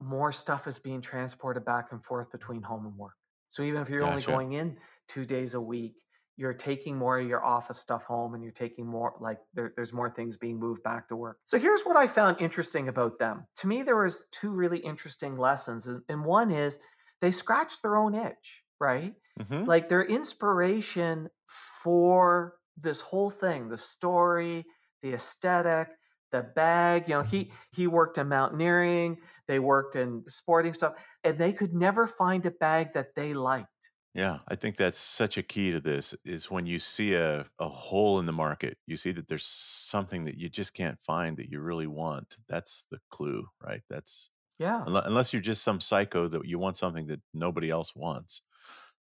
more 0.00 0.32
stuff 0.32 0.66
is 0.66 0.78
being 0.78 1.00
transported 1.00 1.64
back 1.64 1.92
and 1.92 2.04
forth 2.04 2.30
between 2.30 2.62
home 2.62 2.86
and 2.86 2.96
work. 2.96 3.14
So 3.50 3.62
even 3.62 3.80
if 3.80 3.88
you're 3.88 4.04
only 4.04 4.22
going 4.22 4.52
in 4.52 4.78
two 5.08 5.24
days 5.24 5.54
a 5.54 5.60
week, 5.60 5.94
you're 6.36 6.54
taking 6.54 6.96
more 6.96 7.18
of 7.18 7.26
your 7.26 7.44
office 7.44 7.78
stuff 7.78 8.04
home 8.04 8.34
and 8.34 8.42
you're 8.42 8.52
taking 8.52 8.86
more 8.86 9.14
like 9.20 9.38
there, 9.54 9.72
there's 9.74 9.92
more 9.92 10.10
things 10.10 10.36
being 10.36 10.58
moved 10.58 10.82
back 10.82 11.08
to 11.08 11.16
work. 11.16 11.38
So 11.44 11.58
here's 11.58 11.82
what 11.82 11.96
I 11.96 12.06
found 12.06 12.40
interesting 12.40 12.88
about 12.88 13.18
them. 13.18 13.46
To 13.56 13.66
me, 13.66 13.82
there 13.82 13.96
was 13.96 14.24
two 14.32 14.50
really 14.50 14.78
interesting 14.78 15.36
lessons. 15.38 15.86
And, 15.86 16.02
and 16.08 16.24
one 16.24 16.50
is 16.50 16.78
they 17.20 17.32
scratched 17.32 17.82
their 17.82 17.96
own 17.96 18.14
itch, 18.14 18.62
right? 18.80 19.14
hmm 19.38 19.64
like 19.66 19.88
their 19.88 20.04
inspiration 20.04 21.28
for 21.46 22.54
this 22.76 23.00
whole 23.00 23.30
thing 23.30 23.68
the 23.68 23.78
story 23.78 24.64
the 25.02 25.12
aesthetic 25.12 25.88
the 26.32 26.42
bag 26.42 27.08
you 27.08 27.14
know 27.14 27.22
he 27.22 27.52
he 27.70 27.86
worked 27.86 28.18
in 28.18 28.28
mountaineering 28.28 29.16
they 29.46 29.58
worked 29.58 29.94
in 29.96 30.24
sporting 30.26 30.74
stuff 30.74 30.94
and 31.24 31.38
they 31.38 31.52
could 31.52 31.72
never 31.74 32.06
find 32.06 32.44
a 32.46 32.50
bag 32.50 32.92
that 32.92 33.14
they 33.14 33.34
liked 33.34 33.68
Yeah, 34.16 34.40
I 34.48 34.54
think 34.54 34.76
that's 34.76 34.98
such 34.98 35.36
a 35.36 35.42
key 35.42 35.70
to 35.72 35.80
this 35.80 36.14
is 36.24 36.50
when 36.50 36.64
you 36.64 36.78
see 36.78 37.12
a, 37.14 37.50
a 37.58 37.68
hole 37.68 38.18
in 38.18 38.24
the 38.24 38.32
market, 38.32 38.78
you 38.86 38.96
see 38.96 39.12
that 39.12 39.28
there's 39.28 39.44
something 39.44 40.24
that 40.24 40.38
you 40.38 40.48
just 40.48 40.72
can't 40.72 41.02
find 41.02 41.36
that 41.36 41.50
you 41.50 41.60
really 41.60 41.86
want. 41.86 42.38
That's 42.48 42.86
the 42.90 43.00
clue, 43.10 43.48
right? 43.60 43.82
That's 43.90 44.30
yeah 44.58 44.86
unless 44.86 45.32
you're 45.32 45.42
just 45.42 45.64
some 45.64 45.80
psycho 45.80 46.28
that 46.28 46.46
you 46.46 46.58
want 46.58 46.76
something 46.76 47.06
that 47.08 47.22
nobody 47.34 47.70
else 47.70 47.94
wants. 47.96 48.42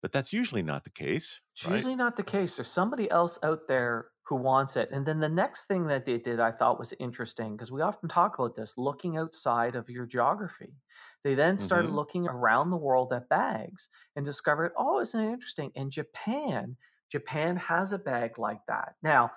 But 0.02 0.12
that's 0.14 0.34
usually 0.34 0.64
not 0.64 0.86
the 0.86 0.92
case, 0.92 1.42
It's 1.54 1.66
right? 1.66 1.68
usually 1.68 1.96
not 1.96 2.16
the 2.16 2.24
case. 2.24 2.56
There's 2.56 2.72
somebody 2.72 3.10
else 3.10 3.38
out 3.44 3.68
there 3.68 4.12
who 4.32 4.38
wants 4.38 4.78
it. 4.78 4.90
And 4.92 5.06
then 5.06 5.20
the 5.20 5.30
next 5.30 5.66
thing 5.66 5.88
that 5.88 6.06
they 6.06 6.18
did 6.20 6.40
I 6.40 6.52
thought 6.52 6.80
was 6.80 6.94
interesting 7.00 7.56
because 7.56 7.72
we 7.72 7.82
often 7.82 8.10
talk 8.10 8.40
about 8.40 8.56
this 8.56 8.78
looking 8.78 9.18
outside 9.18 9.76
of 9.76 9.90
your 9.90 10.08
geography. 10.08 10.82
They 11.24 11.36
then 11.36 11.60
started 11.60 11.90
Mhm. 11.90 11.92
looking 11.92 12.28
around 12.28 12.72
the 12.72 12.78
world 12.78 13.14
at 13.14 13.30
bags 13.30 13.90
and 14.16 14.26
discovered, 14.26 14.74
oh, 14.78 15.00
isn't 15.02 15.20
it 15.20 15.32
interesting? 15.32 15.72
In 15.76 15.92
Japan, 15.92 16.78
Japan 17.10 17.58
has 17.58 17.94
a 17.94 18.00
bag 18.00 18.40
like 18.40 18.66
that. 18.68 18.96
Now, 19.04 19.32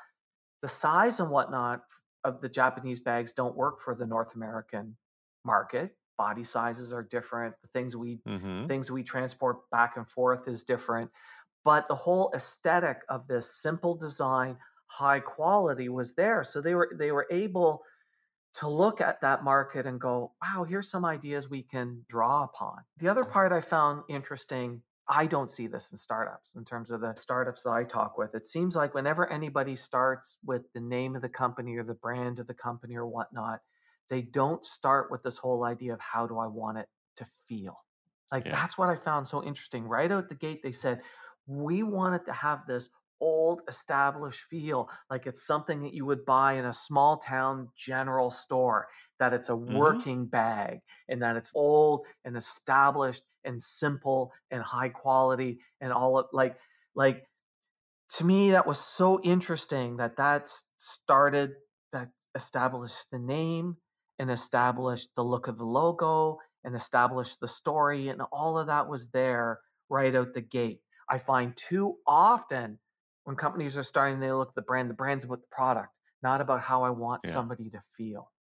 the 0.62 0.68
size 0.68 1.20
and 1.20 1.30
whatnot 1.30 1.84
of 2.24 2.40
the 2.40 2.48
Japanese 2.48 3.00
bags 3.00 3.32
don't 3.32 3.56
work 3.56 3.80
for 3.80 3.94
the 3.94 4.06
North 4.06 4.34
American 4.34 4.96
market. 5.44 5.96
Body 6.16 6.44
sizes 6.44 6.92
are 6.92 7.02
different. 7.02 7.54
The 7.62 7.68
things 7.68 7.96
we 7.96 8.20
hmm 8.26 8.66
things 8.66 8.90
we 8.90 9.02
transport 9.02 9.68
back 9.70 9.98
and 9.98 10.08
forth 10.08 10.48
is 10.48 10.64
different. 10.64 11.10
But 11.64 11.88
the 11.88 11.94
whole 11.94 12.32
aesthetic 12.34 13.02
of 13.08 13.26
this 13.26 13.60
simple 13.60 13.94
design, 13.96 14.58
high 14.94 15.20
quality 15.20 15.88
was 15.88 16.14
there. 16.14 16.44
So 16.44 16.60
they 16.60 16.74
were 16.74 16.90
they 16.98 17.10
were 17.10 17.26
able 17.30 17.82
to 18.54 18.68
look 18.68 19.00
at 19.00 19.20
that 19.20 19.44
market 19.44 19.86
and 19.86 20.00
go, 20.00 20.32
wow, 20.42 20.64
here's 20.64 20.90
some 20.90 21.04
ideas 21.04 21.50
we 21.50 21.62
can 21.62 22.04
draw 22.08 22.44
upon. 22.44 22.78
The 22.98 23.08
other 23.08 23.24
part 23.24 23.52
I 23.52 23.60
found 23.60 24.04
interesting, 24.08 24.82
I 25.08 25.26
don't 25.26 25.50
see 25.50 25.66
this 25.66 25.90
in 25.92 25.98
startups 25.98 26.54
in 26.54 26.64
terms 26.64 26.90
of 26.92 27.00
the 27.00 27.14
startups 27.16 27.66
I 27.66 27.84
talk 27.84 28.16
with. 28.16 28.34
It 28.34 28.46
seems 28.46 28.76
like 28.76 28.94
whenever 28.94 29.30
anybody 29.30 29.76
starts 29.76 30.38
with 30.44 30.72
the 30.72 30.80
name 30.80 31.16
of 31.16 31.22
the 31.22 31.28
company 31.28 31.76
or 31.76 31.84
the 31.84 31.94
brand 31.94 32.38
of 32.38 32.46
the 32.46 32.54
company 32.54 32.96
or 32.96 33.06
whatnot, 33.06 33.60
they 34.08 34.22
don't 34.22 34.64
start 34.64 35.10
with 35.10 35.22
this 35.24 35.38
whole 35.38 35.64
idea 35.64 35.92
of 35.92 36.00
how 36.00 36.26
do 36.26 36.38
I 36.38 36.46
want 36.46 36.78
it 36.78 36.88
to 37.16 37.26
feel. 37.48 37.84
Like 38.30 38.46
Yeah. 38.46 38.52
that's 38.52 38.78
what 38.78 38.88
I 38.88 38.96
found 38.96 39.26
so 39.26 39.42
interesting. 39.42 39.84
Right 39.84 40.12
out 40.12 40.28
the 40.28 40.34
gate, 40.36 40.62
they 40.62 40.72
said, 40.72 41.02
we 41.46 41.82
wanted 41.82 42.24
to 42.26 42.32
have 42.32 42.66
this 42.66 42.88
old 43.20 43.62
established 43.68 44.40
feel 44.40 44.90
like 45.10 45.26
it's 45.26 45.46
something 45.46 45.82
that 45.82 45.94
you 45.94 46.04
would 46.04 46.24
buy 46.24 46.54
in 46.54 46.64
a 46.64 46.72
small 46.72 47.18
town 47.18 47.70
general 47.76 48.30
store 48.30 48.88
that 49.18 49.32
it's 49.32 49.48
a 49.48 49.56
Mhm. 49.66 50.04
working 50.08 50.26
bag 50.26 50.80
and 51.08 51.22
that 51.22 51.36
it's 51.36 51.52
old 51.54 52.06
and 52.24 52.36
established 52.36 53.22
and 53.44 53.60
simple 53.60 54.32
and 54.50 54.62
high 54.62 54.88
quality 54.88 55.60
and 55.80 55.92
all 55.92 56.18
of 56.18 56.26
like 56.32 56.58
like 56.94 57.26
to 58.08 58.24
me 58.24 58.50
that 58.50 58.66
was 58.66 58.78
so 58.78 59.20
interesting 59.22 59.96
that 59.96 60.16
that 60.16 60.50
started 60.78 61.54
that 61.92 62.10
established 62.34 63.10
the 63.10 63.18
name 63.18 63.76
and 64.18 64.30
established 64.30 65.10
the 65.16 65.24
look 65.24 65.48
of 65.48 65.58
the 65.58 65.64
logo 65.66 66.38
and 66.64 66.74
established 66.74 67.40
the 67.40 67.48
story, 67.48 68.08
and 68.08 68.22
all 68.32 68.58
of 68.58 68.66
that 68.68 68.88
was 68.88 69.10
there 69.10 69.60
right 69.88 70.14
out 70.14 70.32
the 70.34 70.40
gate. 70.40 70.82
I 71.08 71.18
find 71.18 71.56
too 71.56 71.98
often 72.06 72.78
when 73.24 73.36
companies 73.36 73.76
are 73.76 73.82
starting, 73.82 74.20
they 74.20 74.32
look 74.32 74.50
at 74.50 74.54
the 74.54 74.62
brand, 74.62 74.90
the 74.90 74.94
brand's 74.94 75.24
about 75.24 75.40
the 75.42 75.48
product, 75.50 75.92
not 76.22 76.40
about 76.40 76.60
how 76.62 76.84
I 76.84 76.90
want 76.90 77.22
Yeah. 77.24 77.28
somebody 77.28 77.70
to 77.70 77.82
feel. 77.96 78.32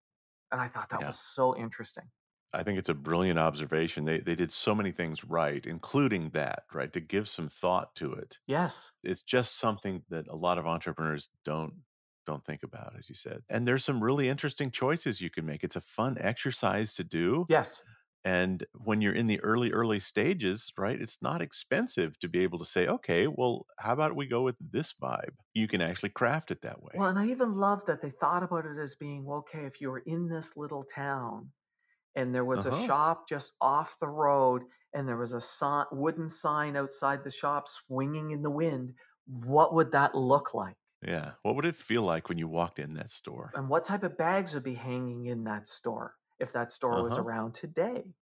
And 0.53 0.61
I 0.61 0.68
thought 0.68 0.90
that 0.90 1.01
Yeah. 1.01 1.07
was 1.07 1.18
so 1.21 1.57
interesting. 1.57 2.11
I 2.53 2.62
think 2.62 2.79
it's 2.79 2.88
a 2.90 2.95
brilliant 2.95 3.38
observation. 3.38 4.05
They 4.05 4.21
they 4.21 4.35
did 4.35 4.53
so 4.53 4.75
many 4.75 4.92
things 4.92 5.25
right, 5.25 5.66
including 5.66 6.31
that, 6.31 6.66
right? 6.73 6.92
To 6.92 7.01
give 7.01 7.29
some 7.29 7.49
thought 7.49 7.95
to 7.97 8.12
it. 8.12 8.40
Yes. 8.47 8.92
It's 9.03 9.23
just 9.23 9.57
something 9.57 10.05
that 10.11 10.29
a 10.29 10.37
lot 10.37 10.59
of 10.59 10.66
entrepreneurs 10.66 11.31
don't 11.45 11.85
don't 12.27 12.45
think 12.45 12.62
about, 12.64 12.97
as 12.99 13.09
you 13.09 13.16
said. 13.16 13.45
And 13.51 13.66
there's 13.68 13.85
some 13.85 14.03
really 14.05 14.29
interesting 14.29 14.71
choices 14.71 15.21
you 15.21 15.31
can 15.31 15.47
make. 15.47 15.64
It's 15.64 15.77
a 15.77 15.81
fun 15.83 16.18
exercise 16.21 16.95
to 16.95 17.05
do. 17.05 17.49
Yes. 17.49 17.83
And 18.24 18.64
when 18.74 19.00
you're 19.00 19.14
in 19.14 19.26
the 19.26 19.40
early, 19.40 19.72
early 19.72 19.98
stages, 20.00 20.72
right, 20.78 21.00
it's 21.00 21.20
not 21.22 21.42
expensive 21.42 22.18
to 22.20 22.28
be 22.28 22.40
able 22.40 22.58
to 22.61 22.64
say, 22.64 22.87
okay, 22.87 23.26
well, 23.26 23.66
how 23.80 23.92
about 23.92 24.14
we 24.16 24.26
go 24.26 24.42
with 24.42 24.56
this 24.61 24.94
vibe? 24.94 25.35
You 25.54 25.66
can 25.66 25.80
actually 25.80 26.11
craft 26.11 26.50
it 26.52 26.62
that 26.62 26.82
way. 26.82 26.96
Well, 26.96 27.08
and 27.11 27.18
I 27.18 27.26
even 27.26 27.52
love 27.52 27.85
that 27.87 28.00
they 28.00 28.08
thought 28.11 28.42
about 28.42 28.64
it 28.66 28.78
as 28.78 28.94
being 28.94 29.24
well, 29.24 29.38
okay, 29.40 29.66
if 29.66 29.80
you 29.80 29.90
were 29.90 29.98
in 30.00 30.28
this 30.28 30.56
little 30.56 30.85
town 30.85 31.52
and 32.16 32.35
there 32.35 32.44
was 32.44 32.64
Uh-huh. 32.64 32.66
a 32.66 32.72
shop 32.72 33.28
just 33.28 33.52
off 33.61 33.98
the 34.00 34.08
road 34.08 34.64
and 34.94 35.08
there 35.08 35.18
was 35.18 35.32
a 35.32 35.40
sign, 35.42 35.87
wooden 35.92 36.28
sign 36.30 36.76
outside 36.76 37.24
the 37.24 37.30
shop 37.32 37.68
swinging 37.68 38.32
in 38.32 38.42
the 38.42 38.50
wind, 38.50 38.94
what 39.26 39.74
would 39.74 39.92
that 39.92 40.14
look 40.16 40.54
like? 40.54 40.78
yeah. 41.02 41.35
What 41.42 41.56
would 41.56 41.64
it 41.64 41.76
feel 41.76 42.02
like 42.02 42.28
when 42.28 42.38
you 42.38 42.48
walked 42.48 42.78
in 42.78 42.94
that 42.94 43.11
store? 43.11 43.54
And 43.54 43.70
what 43.70 43.85
type 43.87 44.02
of 44.02 44.18
bags 44.18 44.52
would 44.52 44.62
be 44.62 44.74
hanging 44.74 45.24
in 45.24 45.44
that 45.44 45.66
store 45.66 46.18
if 46.42 46.52
that 46.52 46.72
store 46.72 47.02
was 47.02 47.14
Uh-huh. 47.14 47.22
around 47.24 47.55
today? 47.55 48.16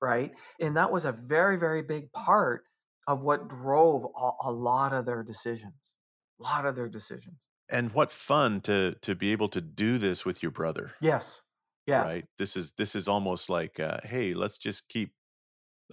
Right. 0.00 0.34
And 0.60 0.76
that 0.76 0.92
was 0.92 1.04
a 1.06 1.12
very, 1.12 1.56
very 1.58 1.82
big 1.82 2.12
part 2.12 2.66
of 3.06 3.24
what 3.24 3.48
drove 3.48 4.04
a, 4.16 4.30
a 4.44 4.52
lot 4.52 4.92
of 4.92 5.06
their 5.06 5.22
decisions. 5.22 5.96
A 6.40 6.44
lot 6.44 6.66
of 6.66 6.76
their 6.76 6.88
decisions. 6.88 7.46
And 7.70 7.92
what 7.92 8.12
fun 8.12 8.60
to 8.62 8.94
to 9.02 9.14
be 9.14 9.32
able 9.32 9.48
to 9.50 9.60
do 9.60 9.98
this 9.98 10.24
with 10.24 10.42
your 10.42 10.52
brother. 10.52 10.92
Yes. 11.00 11.42
Yeah. 11.86 12.02
right 12.04 12.26
this 12.38 12.56
is 12.56 12.72
this 12.72 12.94
is 12.96 13.08
almost 13.08 13.48
like 13.48 13.80
uh, 13.80 13.98
hey 14.04 14.34
let's 14.34 14.58
just 14.58 14.88
keep 14.88 15.14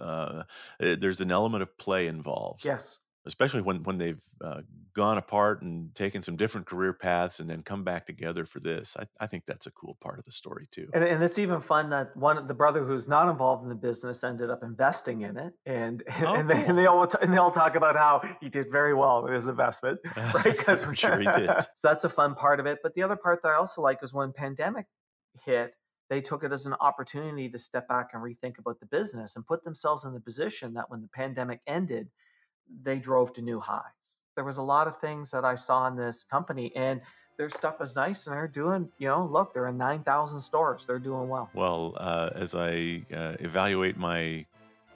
uh, 0.00 0.44
uh, 0.80 0.96
there's 0.96 1.20
an 1.20 1.30
element 1.32 1.62
of 1.62 1.78
play 1.78 2.06
involved 2.08 2.64
Yes. 2.64 3.00
Especially 3.26 3.62
when 3.62 3.82
when 3.82 3.98
they've 3.98 4.20
uh, 4.42 4.60
gone 4.94 5.18
apart 5.18 5.62
and 5.62 5.92
taken 5.94 6.22
some 6.22 6.36
different 6.36 6.66
career 6.66 6.92
paths 6.92 7.40
and 7.40 7.50
then 7.50 7.62
come 7.62 7.82
back 7.82 8.06
together 8.06 8.44
for 8.44 8.60
this 8.60 8.96
I, 8.98 9.06
I 9.18 9.26
think 9.26 9.44
that's 9.46 9.66
a 9.66 9.70
cool 9.72 9.96
part 10.00 10.18
of 10.20 10.24
the 10.24 10.30
story 10.32 10.68
too 10.70 10.88
And, 10.94 11.02
and 11.02 11.22
it's 11.22 11.38
even 11.38 11.60
fun 11.60 11.90
that 11.90 12.16
one 12.16 12.46
the 12.46 12.54
brother 12.54 12.84
who's 12.84 13.08
not 13.08 13.28
involved 13.28 13.62
in 13.64 13.68
the 13.68 13.74
business 13.74 14.22
ended 14.22 14.50
up 14.50 14.62
investing 14.62 15.22
in 15.22 15.36
it, 15.36 15.52
and 15.66 16.02
and, 16.08 16.26
Oh, 16.26 16.42
they, 16.42 16.54
cool. 16.54 16.64
and 16.68 16.78
they 16.78 16.86
all 16.86 17.06
t- 17.06 17.18
and 17.20 17.32
they 17.32 17.38
all 17.38 17.50
talk 17.50 17.74
about 17.74 17.96
how 17.96 18.22
he 18.40 18.48
did 18.48 18.70
very 18.70 18.94
well 18.94 19.22
with 19.22 19.32
his 19.32 19.48
investment, 19.48 19.98
right? 20.16 20.44
Because 20.56 20.82
I'm 20.84 20.94
sure 20.94 21.18
he 21.18 21.24
did 21.26 21.50
so 21.74 21.88
that's 21.88 22.04
a 22.04 22.08
fun 22.08 22.34
part 22.34 22.60
of 22.60 22.66
it. 22.66 22.78
But 22.82 22.94
the 22.94 23.02
other 23.02 23.16
part 23.16 23.42
that 23.42 23.48
I 23.48 23.54
also 23.56 23.82
like 23.82 23.98
is 24.02 24.12
when 24.14 24.32
pandemic 24.32 24.86
hit, 25.44 25.72
they 26.10 26.20
took 26.20 26.44
it 26.44 26.52
as 26.52 26.66
an 26.66 26.74
opportunity 26.80 27.48
to 27.48 27.58
step 27.58 27.88
back 27.88 28.10
and 28.12 28.22
rethink 28.22 28.58
about 28.58 28.78
the 28.80 28.86
business 28.86 29.36
and 29.36 29.46
put 29.46 29.64
themselves 29.64 30.04
in 30.04 30.12
the 30.12 30.20
position 30.20 30.74
that 30.74 30.90
when 30.90 31.00
the 31.00 31.08
pandemic 31.08 31.60
ended, 31.66 32.08
they 32.82 32.98
drove 32.98 33.32
to 33.34 33.42
new 33.42 33.60
highs. 33.60 34.18
There 34.34 34.44
was 34.44 34.56
a 34.56 34.62
lot 34.62 34.88
of 34.88 34.98
things 34.98 35.30
that 35.30 35.44
I 35.44 35.54
saw 35.54 35.86
in 35.86 35.96
this 35.96 36.24
company, 36.24 36.72
and 36.74 37.00
their 37.36 37.50
stuff 37.50 37.80
is 37.80 37.96
nice, 37.96 38.26
and 38.26 38.36
they're 38.36 38.46
doing, 38.48 38.88
you 38.98 39.08
know, 39.08 39.24
look, 39.26 39.54
they're 39.54 39.68
in 39.68 39.76
nine 39.76 40.02
thousand 40.02 40.40
stores. 40.40 40.86
They're 40.86 40.98
doing 40.98 41.28
well. 41.28 41.50
well 41.54 41.94
uh, 41.96 42.30
as 42.34 42.54
i 42.54 43.02
uh, 43.14 43.34
evaluate 43.40 43.96
my 43.96 44.44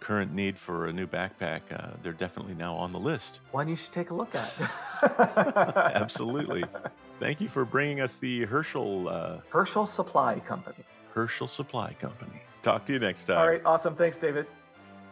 current 0.00 0.32
need 0.32 0.56
for 0.56 0.86
a 0.86 0.92
new 0.92 1.06
backpack 1.08 1.60
uh, 1.72 1.90
they're 2.04 2.12
definitely 2.12 2.54
now 2.54 2.72
on 2.74 2.92
the 2.92 2.98
list 3.00 3.40
One 3.50 3.66
you 3.68 3.74
should 3.74 3.92
take 3.92 4.10
a 4.10 4.14
look 4.14 4.32
at. 4.36 4.52
absolutely 5.96 6.64
thank 7.20 7.40
you 7.40 7.48
for 7.48 7.64
bringing 7.64 8.00
us 8.00 8.14
the 8.16 8.44
herschel 8.44 9.08
uh, 9.08 9.38
Herschel 9.50 9.86
Supply 9.86 10.38
Company. 10.40 10.84
herschel 11.12 11.48
supply 11.48 11.92
company 11.94 12.40
talk 12.62 12.84
to 12.86 12.92
you 12.92 13.00
next 13.00 13.24
time 13.24 13.38
All 13.38 13.48
right, 13.48 13.62
awesome. 13.64 13.96
Thanks, 13.96 14.18
David. 14.18 14.46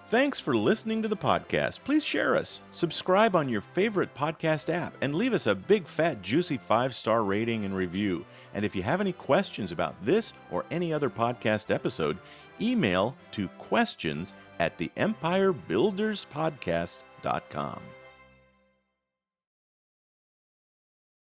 Thanks 0.09 0.39
for 0.39 0.57
listening 0.57 1.03
to 1.03 1.09
the 1.09 1.17
podcast. 1.17 1.83
Please 1.83 2.05
share 2.05 2.37
us, 2.37 2.61
subscribe 2.71 3.35
on 3.35 3.49
your 3.49 3.61
favorite 3.61 4.15
podcast 4.15 4.73
app, 4.73 4.95
and 5.01 5.17
leave 5.17 5.35
us 5.35 5.49
a 5.49 5.55
big, 5.55 5.89
fat, 5.89 6.23
juicy 6.23 6.59
five 6.59 6.95
star 6.95 7.25
rating 7.25 7.65
and 7.65 7.75
review. 7.75 8.25
And 8.55 8.65
if 8.65 8.77
you 8.77 8.85
have 8.85 9.01
any 9.01 9.13
questions 9.13 9.73
about 9.73 9.97
this 10.05 10.33
or 10.53 10.65
any 10.71 10.93
other 10.93 11.11
podcast 11.11 11.75
episode, 11.75 12.19
email 12.61 13.17
to 13.33 13.49
questions 13.59 14.33
at 14.61 14.79
the 14.79 14.93
empirebuilderspodcast.com. 14.97 17.81